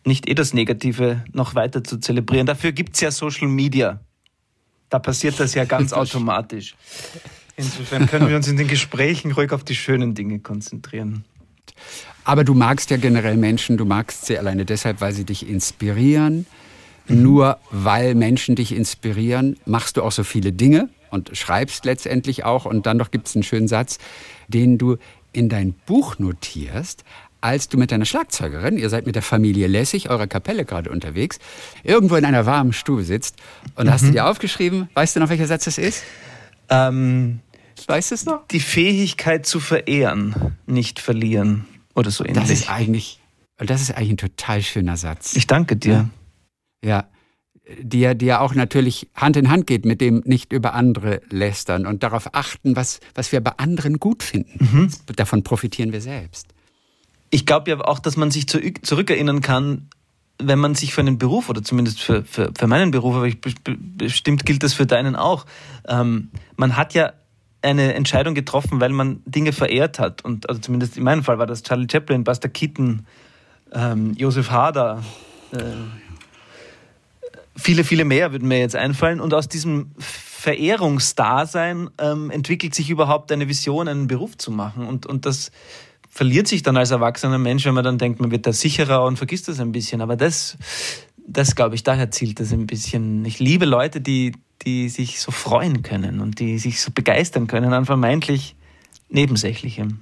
[0.05, 2.47] nicht eh das Negative noch weiter zu zelebrieren.
[2.47, 3.99] Dafür gibt es ja Social Media.
[4.89, 6.75] Da passiert das ja ganz automatisch.
[7.57, 11.25] Insofern können wir uns in den Gesprächen ruhig auf die schönen Dinge konzentrieren.
[12.27, 16.45] Aber du magst ja generell Menschen, du magst sie alleine deshalb, weil sie dich inspirieren.
[17.07, 17.21] Mhm.
[17.23, 22.65] Nur weil Menschen dich inspirieren, machst du auch so viele Dinge und schreibst letztendlich auch.
[22.65, 23.97] Und dann noch gibt es einen schönen Satz,
[24.49, 24.97] den du
[25.31, 27.05] in dein Buch notierst,
[27.39, 31.39] als du mit deiner Schlagzeugerin, ihr seid mit der Familie Lessig, eurer Kapelle gerade unterwegs,
[31.85, 33.37] irgendwo in einer warmen Stube sitzt
[33.75, 33.91] und mhm.
[33.91, 36.03] hast du dir aufgeschrieben, weißt du noch, welcher Satz das ist?
[36.67, 37.39] Ähm,
[37.87, 38.45] weißt du es noch?
[38.47, 41.65] Die Fähigkeit zu verehren, nicht verlieren.
[41.97, 42.43] Oder so ähnlich.
[42.43, 43.19] Das ist eigentlich,
[43.57, 45.35] das ist eigentlich ein total schöner Satz.
[45.35, 46.09] Ich danke dir.
[46.85, 47.09] Ja.
[47.81, 51.21] Die, ja, die ja auch natürlich Hand in Hand geht mit dem nicht über andere
[51.31, 54.59] lästern und darauf achten, was, was wir bei anderen gut finden.
[54.59, 54.89] Mhm.
[55.15, 56.53] Davon profitieren wir selbst.
[57.31, 59.89] Ich glaube ja auch, dass man sich zurückerinnern kann,
[60.39, 63.39] wenn man sich für einen Beruf oder zumindest für, für, für meinen Beruf, aber ich,
[63.41, 65.45] bestimmt gilt das für deinen auch,
[65.87, 67.13] ähm, man hat ja
[67.61, 70.23] eine Entscheidung getroffen, weil man Dinge verehrt hat.
[70.23, 73.05] Und also zumindest in meinem Fall war das Charlie Chaplin, Buster Keaton,
[73.73, 75.03] ähm, Josef Hader,
[75.51, 75.57] äh,
[77.57, 79.19] viele, viele mehr würden mir jetzt einfallen.
[79.19, 84.87] Und aus diesem Verehrungsdasein ähm, entwickelt sich überhaupt eine Vision, einen Beruf zu machen.
[84.87, 85.51] Und, und das
[86.09, 89.17] verliert sich dann als erwachsener Mensch, wenn man dann denkt, man wird da sicherer und
[89.17, 90.01] vergisst das ein bisschen.
[90.01, 90.57] Aber das,
[91.27, 93.25] das glaube ich, daher zielt das ein bisschen.
[93.25, 94.33] Ich liebe Leute, die,
[94.63, 98.55] die sich so freuen können und die sich so begeistern können an vermeintlich
[99.09, 100.01] Nebensächlichem.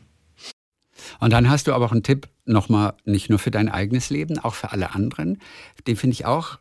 [1.19, 4.39] Und dann hast du aber auch einen Tipp nochmal, nicht nur für dein eigenes Leben,
[4.39, 5.39] auch für alle anderen.
[5.87, 6.59] Den finde ich auch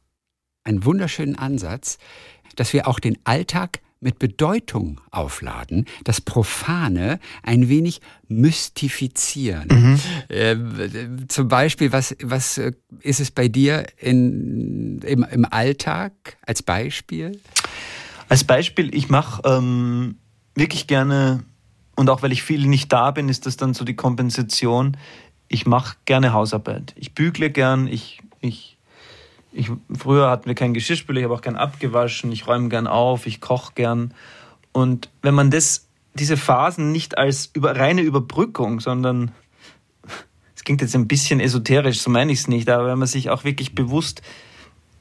[0.65, 1.99] einen wunderschönen Ansatz,
[2.57, 9.69] dass wir auch den Alltag mit Bedeutung aufladen, das Profane ein wenig mystifizieren.
[9.69, 10.01] Mhm.
[10.29, 10.57] Äh,
[11.29, 16.13] zum Beispiel, was, was äh, ist es bei dir in, im, im Alltag
[16.47, 17.41] als Beispiel?
[18.35, 20.17] Als Beispiel, ich mache ähm,
[20.57, 21.45] wirklich gerne,
[21.95, 24.97] und auch weil ich viel nicht da bin, ist das dann so die Kompensation,
[25.47, 26.95] ich mache gerne Hausarbeit.
[26.97, 28.77] Ich bügle gern, ich, ich
[29.53, 33.29] ich, früher hatten wir keinen Geschirrspüler, ich habe auch gern abgewaschen, ich räume gern auf,
[33.29, 34.13] ich koche gern.
[34.73, 39.31] Und wenn man das, diese Phasen nicht als über, reine Überbrückung, sondern
[40.57, 43.31] es klingt jetzt ein bisschen esoterisch, so meine ich es nicht, aber wenn man sich
[43.31, 44.23] auch wirklich bewusst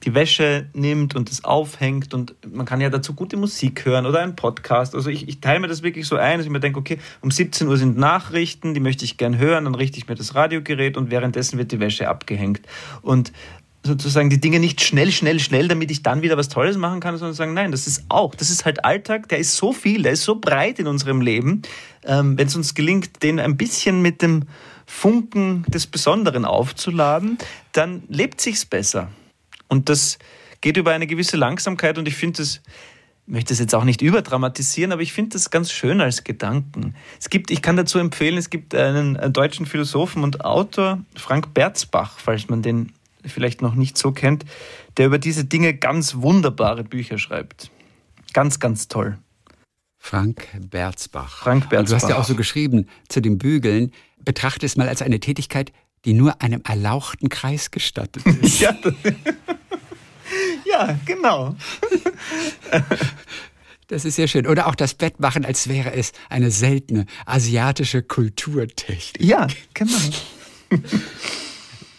[0.04, 4.22] die Wäsche nimmt und es aufhängt und man kann ja dazu gute Musik hören oder
[4.22, 4.96] einen Podcast.
[4.96, 7.32] Also ich, ich teile mir das wirklich so ein, dass ich mir denke, okay, um
[7.32, 10.98] 17 Uhr sind Nachrichten, die möchte ich gern hören, dann richte ich mir das Radiogerät
[10.98, 12.62] und währenddessen wird die Wäsche abgehängt.
[13.02, 13.32] Und
[13.86, 17.18] sozusagen die Dinge nicht schnell, schnell, schnell, damit ich dann wieder was Tolles machen kann,
[17.18, 20.14] sondern sagen, nein, das ist auch, das ist halt Alltag, der ist so viel, der
[20.14, 21.64] ist so breit in unserem Leben.
[22.06, 24.44] Ähm, Wenn es uns gelingt, den ein bisschen mit dem
[24.86, 27.38] Funken des Besonderen aufzuladen,
[27.74, 29.10] dann lebt sich's besser.
[29.74, 30.20] Und das
[30.62, 32.62] geht über eine gewisse Langsamkeit und ich finde das,
[33.26, 36.94] ich möchte es jetzt auch nicht überdramatisieren, aber ich finde das ganz schön als Gedanken.
[37.20, 41.56] Es gibt, ich kann dazu empfehlen, es gibt einen, einen deutschen Philosophen und Autor, Frank
[41.56, 42.92] Berzbach, falls man den
[43.26, 44.46] vielleicht noch nicht so kennt,
[44.98, 47.72] der über diese Dinge ganz wunderbare Bücher schreibt.
[48.34, 49.18] Ganz, ganz toll.
[49.98, 51.40] Frank Berzbach.
[51.40, 51.90] Frank Berzbach.
[51.90, 53.92] du hast ja auch so geschrieben zu dem Bügeln,
[54.24, 55.72] betrachte es mal als eine Tätigkeit,
[56.06, 58.60] die nur einem erlauchten Kreis gestattet ist.
[58.60, 58.76] ja,
[60.66, 61.56] ja, genau.
[63.88, 64.48] Das ist sehr schön.
[64.48, 69.24] Oder auch das Bett machen, als wäre es eine seltene asiatische Kulturtechnik.
[69.24, 69.98] Ja, genau.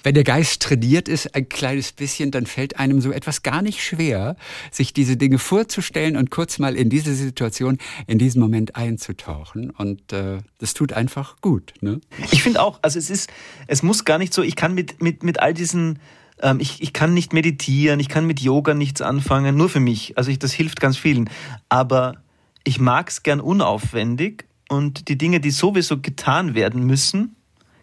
[0.05, 3.83] Wenn der Geist trainiert ist, ein kleines bisschen, dann fällt einem so etwas gar nicht
[3.83, 4.37] schwer,
[4.71, 9.71] sich diese Dinge vorzustellen und kurz mal in diese Situation, in diesen Moment einzutauchen.
[9.71, 11.75] Und äh, das tut einfach gut.
[11.81, 12.01] Ne?
[12.31, 13.31] Ich finde auch, also es ist,
[13.67, 15.99] es muss gar nicht so, ich kann mit, mit, mit all diesen
[16.43, 20.19] ähm, ich, ich kann nicht meditieren, ich kann mit Yoga nichts anfangen, nur für mich.
[20.19, 21.31] Also ich, das hilft ganz vielen.
[21.69, 22.17] Aber
[22.65, 27.37] ich mag es gern unaufwendig und die Dinge, die sowieso getan werden müssen,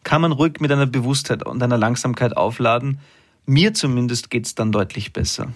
[0.04, 3.00] kann man ruhig mit einer Bewusstheit und einer Langsamkeit aufladen.
[3.46, 5.54] Mir zumindest geht es dann deutlich besser.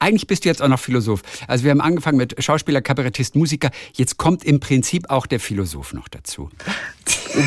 [0.00, 1.22] Eigentlich bist du jetzt auch noch Philosoph.
[1.48, 3.70] Also wir haben angefangen mit Schauspieler, Kabarettist, Musiker.
[3.94, 6.50] Jetzt kommt im Prinzip auch der Philosoph noch dazu.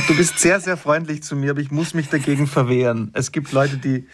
[0.07, 3.11] Du bist sehr, sehr freundlich zu mir, aber ich muss mich dagegen verwehren.
[3.13, 4.05] Es gibt Leute, die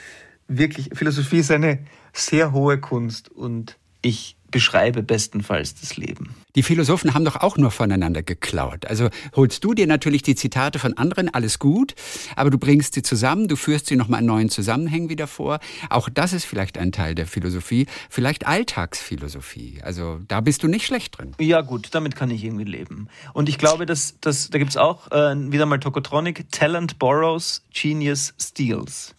[0.48, 1.80] wirklich, Philosophie ist eine
[2.14, 6.36] sehr hohe Kunst und ich beschreibe bestenfalls das Leben.
[6.56, 8.86] Die Philosophen haben doch auch nur voneinander geklaut.
[8.86, 11.94] Also holst du dir natürlich die Zitate von anderen, alles gut,
[12.36, 15.60] aber du bringst sie zusammen, du führst sie nochmal in neuen Zusammenhängen wieder vor.
[15.90, 19.82] Auch das ist vielleicht ein Teil der Philosophie, vielleicht Alltagsphilosophie.
[19.84, 21.34] Also da bist du nicht schlecht drin.
[21.40, 23.08] Ja gut, damit kann ich irgendwie leben.
[23.34, 27.64] Und ich glaube, dass, dass da gibt es auch äh, wieder mal Tokotronic, Talent borrows,
[27.74, 29.14] Genius steals.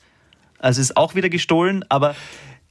[0.59, 2.16] Also ist auch wieder gestohlen, aber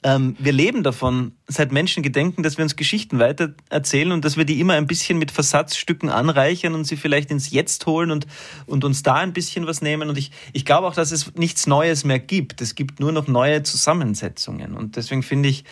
[0.03, 4.37] ähm, wir leben davon, seit Menschen gedenken, dass wir uns Geschichten weiter erzählen und dass
[4.37, 8.27] wir die immer ein bisschen mit Versatzstücken anreichern und sie vielleicht ins Jetzt holen und,
[8.67, 10.09] und uns da ein bisschen was nehmen.
[10.09, 12.61] Und ich, ich glaube auch, dass es nichts Neues mehr gibt.
[12.61, 14.75] Es gibt nur noch neue Zusammensetzungen.
[14.75, 15.63] Und deswegen finde ich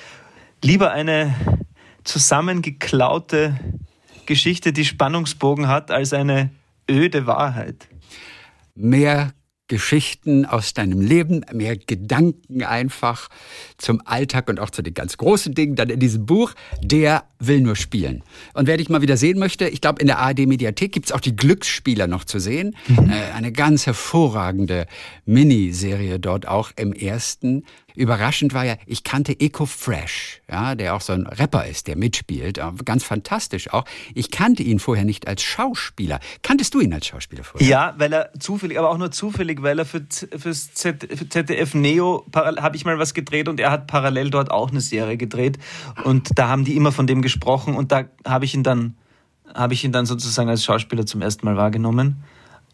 [0.63, 1.35] lieber eine
[2.03, 3.59] zusammengeklaute
[4.25, 6.49] Geschichte, die Spannungsbogen hat, als eine
[6.89, 7.87] öde Wahrheit.
[8.73, 9.33] Mehr
[9.67, 13.29] Geschichten aus deinem Leben, mehr Gedanken einfach
[13.77, 15.75] zum Alltag und auch zu den ganz großen Dingen.
[15.75, 16.53] Dann in diesem Buch,
[16.83, 18.23] der will nur spielen.
[18.53, 21.19] Und wer dich mal wieder sehen möchte, ich glaube, in der ARD-Mediathek gibt es auch
[21.19, 22.75] die Glücksspieler noch zu sehen.
[22.87, 23.09] Mhm.
[23.09, 24.85] Äh, eine ganz hervorragende
[25.25, 27.63] Miniserie dort auch im ersten.
[27.95, 31.95] Überraschend war ja, ich kannte Eco Fresh, ja, der auch so ein Rapper ist, der
[31.95, 33.85] mitspielt, ganz fantastisch auch.
[34.13, 36.19] Ich kannte ihn vorher nicht als Schauspieler.
[36.41, 37.67] Kanntest du ihn als Schauspieler vorher?
[37.67, 40.05] Ja, weil er zufällig, aber auch nur zufällig, weil er für,
[40.37, 44.81] fürs ZDF Neo habe ich mal was gedreht und er hat parallel dort auch eine
[44.81, 45.57] Serie gedreht
[46.03, 48.95] und da haben die immer von dem gesprochen und da habe ich ihn dann
[49.53, 52.23] habe ich ihn dann sozusagen als Schauspieler zum ersten Mal wahrgenommen,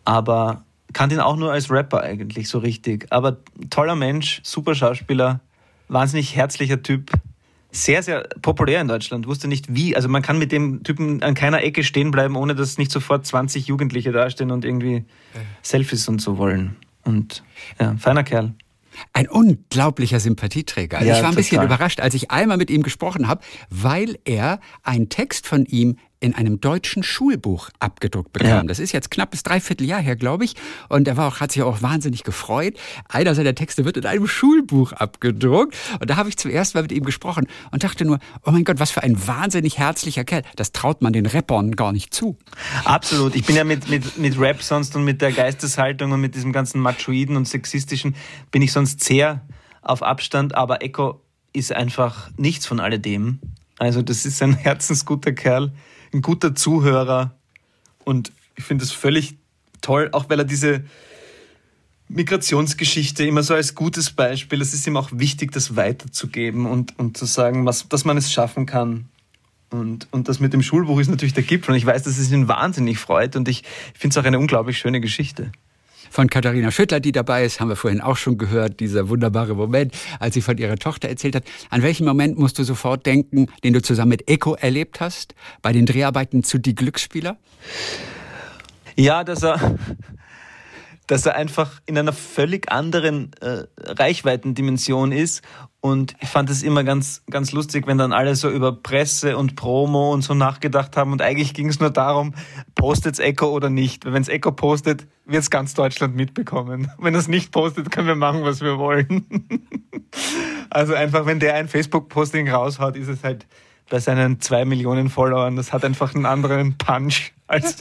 [0.06, 0.64] aber
[0.94, 3.08] kannte ihn auch nur als Rapper eigentlich so richtig.
[3.10, 3.38] Aber
[3.70, 5.42] toller Mensch, super Schauspieler,
[5.88, 7.12] wahnsinnig herzlicher Typ,
[7.72, 9.28] sehr, sehr populär in Deutschland.
[9.28, 9.96] Wusste nicht wie.
[9.96, 13.26] Also man kann mit dem Typen an keiner Ecke stehen bleiben, ohne dass nicht sofort
[13.26, 15.06] 20 Jugendliche dastehen und irgendwie
[15.62, 16.76] Selfies und so wollen.
[17.04, 17.44] Und
[17.80, 18.54] ja, feiner Kerl.
[19.14, 20.98] Ein unglaublicher Sympathieträger.
[20.98, 21.44] Also ja, ich war ein total.
[21.44, 25.98] bisschen überrascht, als ich einmal mit ihm gesprochen habe, weil er einen Text von ihm
[26.22, 28.50] in einem deutschen Schulbuch abgedruckt bekam.
[28.50, 28.64] Ja.
[28.64, 30.54] Das ist jetzt knappes Dreivierteljahr her, glaube ich.
[30.88, 32.76] Und er war auch, hat sich auch wahnsinnig gefreut.
[33.10, 35.76] Einer seiner Texte wird in einem Schulbuch abgedruckt.
[36.00, 38.80] Und da habe ich zuerst mal mit ihm gesprochen und dachte nur, oh mein Gott,
[38.80, 40.44] was für ein wahnsinnig herzlicher Kerl.
[40.56, 42.38] Das traut man den Rappern gar nicht zu.
[42.86, 43.36] Absolut.
[43.36, 46.54] Ich bin ja mit, mit, mit Rap sonst und mit der Geisteshaltung und mit diesem
[46.54, 48.16] ganzen Machoiden und sexistischen
[48.52, 49.42] bin ich sonst sehr
[49.82, 50.54] auf Abstand.
[50.54, 51.20] Aber Echo
[51.52, 53.40] ist einfach nichts von alledem.
[53.80, 55.72] Also das ist ein herzensguter Kerl
[56.14, 57.36] ein guter Zuhörer
[58.04, 59.36] und ich finde es völlig
[59.82, 60.84] toll, auch weil er diese
[62.10, 67.18] Migrationsgeschichte immer so als gutes Beispiel, es ist ihm auch wichtig, das weiterzugeben und, und
[67.18, 69.06] zu sagen, was, dass man es schaffen kann.
[69.70, 72.30] Und, und das mit dem Schulbuch ist natürlich der Gipfel und ich weiß, dass es
[72.30, 73.64] ihn wahnsinnig freut und ich
[73.98, 75.52] finde es auch eine unglaublich schöne Geschichte
[76.12, 79.96] von Katharina Schüttler, die dabei ist, haben wir vorhin auch schon gehört, dieser wunderbare Moment,
[80.20, 81.46] als sie von ihrer Tochter erzählt hat.
[81.70, 85.72] An welchen Moment musst du sofort denken, den du zusammen mit Echo erlebt hast, bei
[85.72, 87.38] den Dreharbeiten zu Die Glücksspieler?
[88.98, 89.78] Ja, dass er,
[91.12, 95.42] dass er einfach in einer völlig anderen äh, Reichweitendimension ist
[95.82, 99.58] und ich fand es immer ganz, ganz lustig, wenn dann alle so über Presse und
[99.58, 101.12] Promo und so nachgedacht haben.
[101.12, 102.34] Und eigentlich ging es nur darum,
[102.76, 104.06] postet's Echo oder nicht.
[104.06, 106.90] Weil wenn es Echo postet, wird es ganz Deutschland mitbekommen.
[107.00, 109.26] Wenn es nicht postet, können wir machen, was wir wollen.
[110.70, 113.48] also einfach, wenn der ein Facebook-Posting raushaut, ist es halt
[113.90, 117.78] bei seinen zwei Millionen Followern, das hat einfach einen anderen Punch als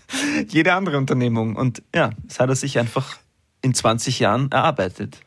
[0.48, 1.56] jede andere Unternehmung.
[1.56, 3.18] Und ja, das hat er sich einfach
[3.62, 5.18] in 20 Jahren erarbeitet.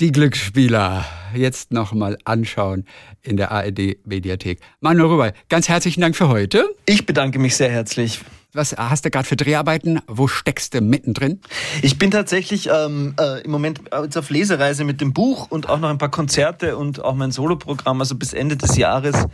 [0.00, 2.84] Die Glücksspieler jetzt nochmal anschauen
[3.22, 4.60] in der ARD Mediathek.
[4.80, 6.64] Manuel Rüber, ganz herzlichen Dank für heute.
[6.86, 8.20] Ich bedanke mich sehr herzlich.
[8.54, 10.00] Was hast du gerade für Dreharbeiten?
[10.06, 11.40] Wo steckst du mittendrin?
[11.82, 15.80] Ich bin tatsächlich ähm, äh, im Moment jetzt auf Lesereise mit dem Buch und auch
[15.80, 18.00] noch ein paar Konzerte und auch mein Soloprogramm.
[18.00, 19.26] Also bis Ende des Jahres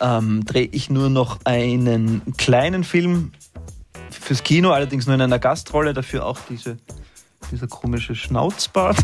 [0.00, 3.32] ähm, drehe ich nur noch einen kleinen Film
[4.14, 5.94] fürs Kino, allerdings nur in einer Gastrolle.
[5.94, 6.78] Dafür auch diese
[7.50, 8.98] dieser komische Schnauzbart.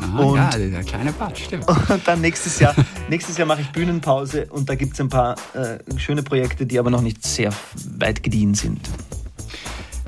[0.00, 1.68] Aha, und, ja, dieser kleine Bart, stimmt.
[1.88, 2.74] Und dann nächstes Jahr,
[3.08, 6.78] nächstes Jahr mache ich Bühnenpause und da gibt es ein paar äh, schöne Projekte, die
[6.78, 7.52] aber noch nicht sehr
[7.98, 8.80] weit gediehen sind.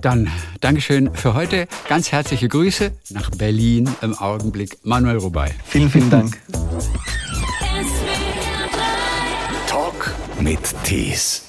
[0.00, 0.30] Dann
[0.60, 1.66] Dankeschön für heute.
[1.88, 4.78] Ganz herzliche Grüße nach Berlin im Augenblick.
[4.84, 5.54] Manuel Rubai.
[5.64, 6.38] Vielen, vielen Dank.
[9.66, 11.45] Talk mit Tees.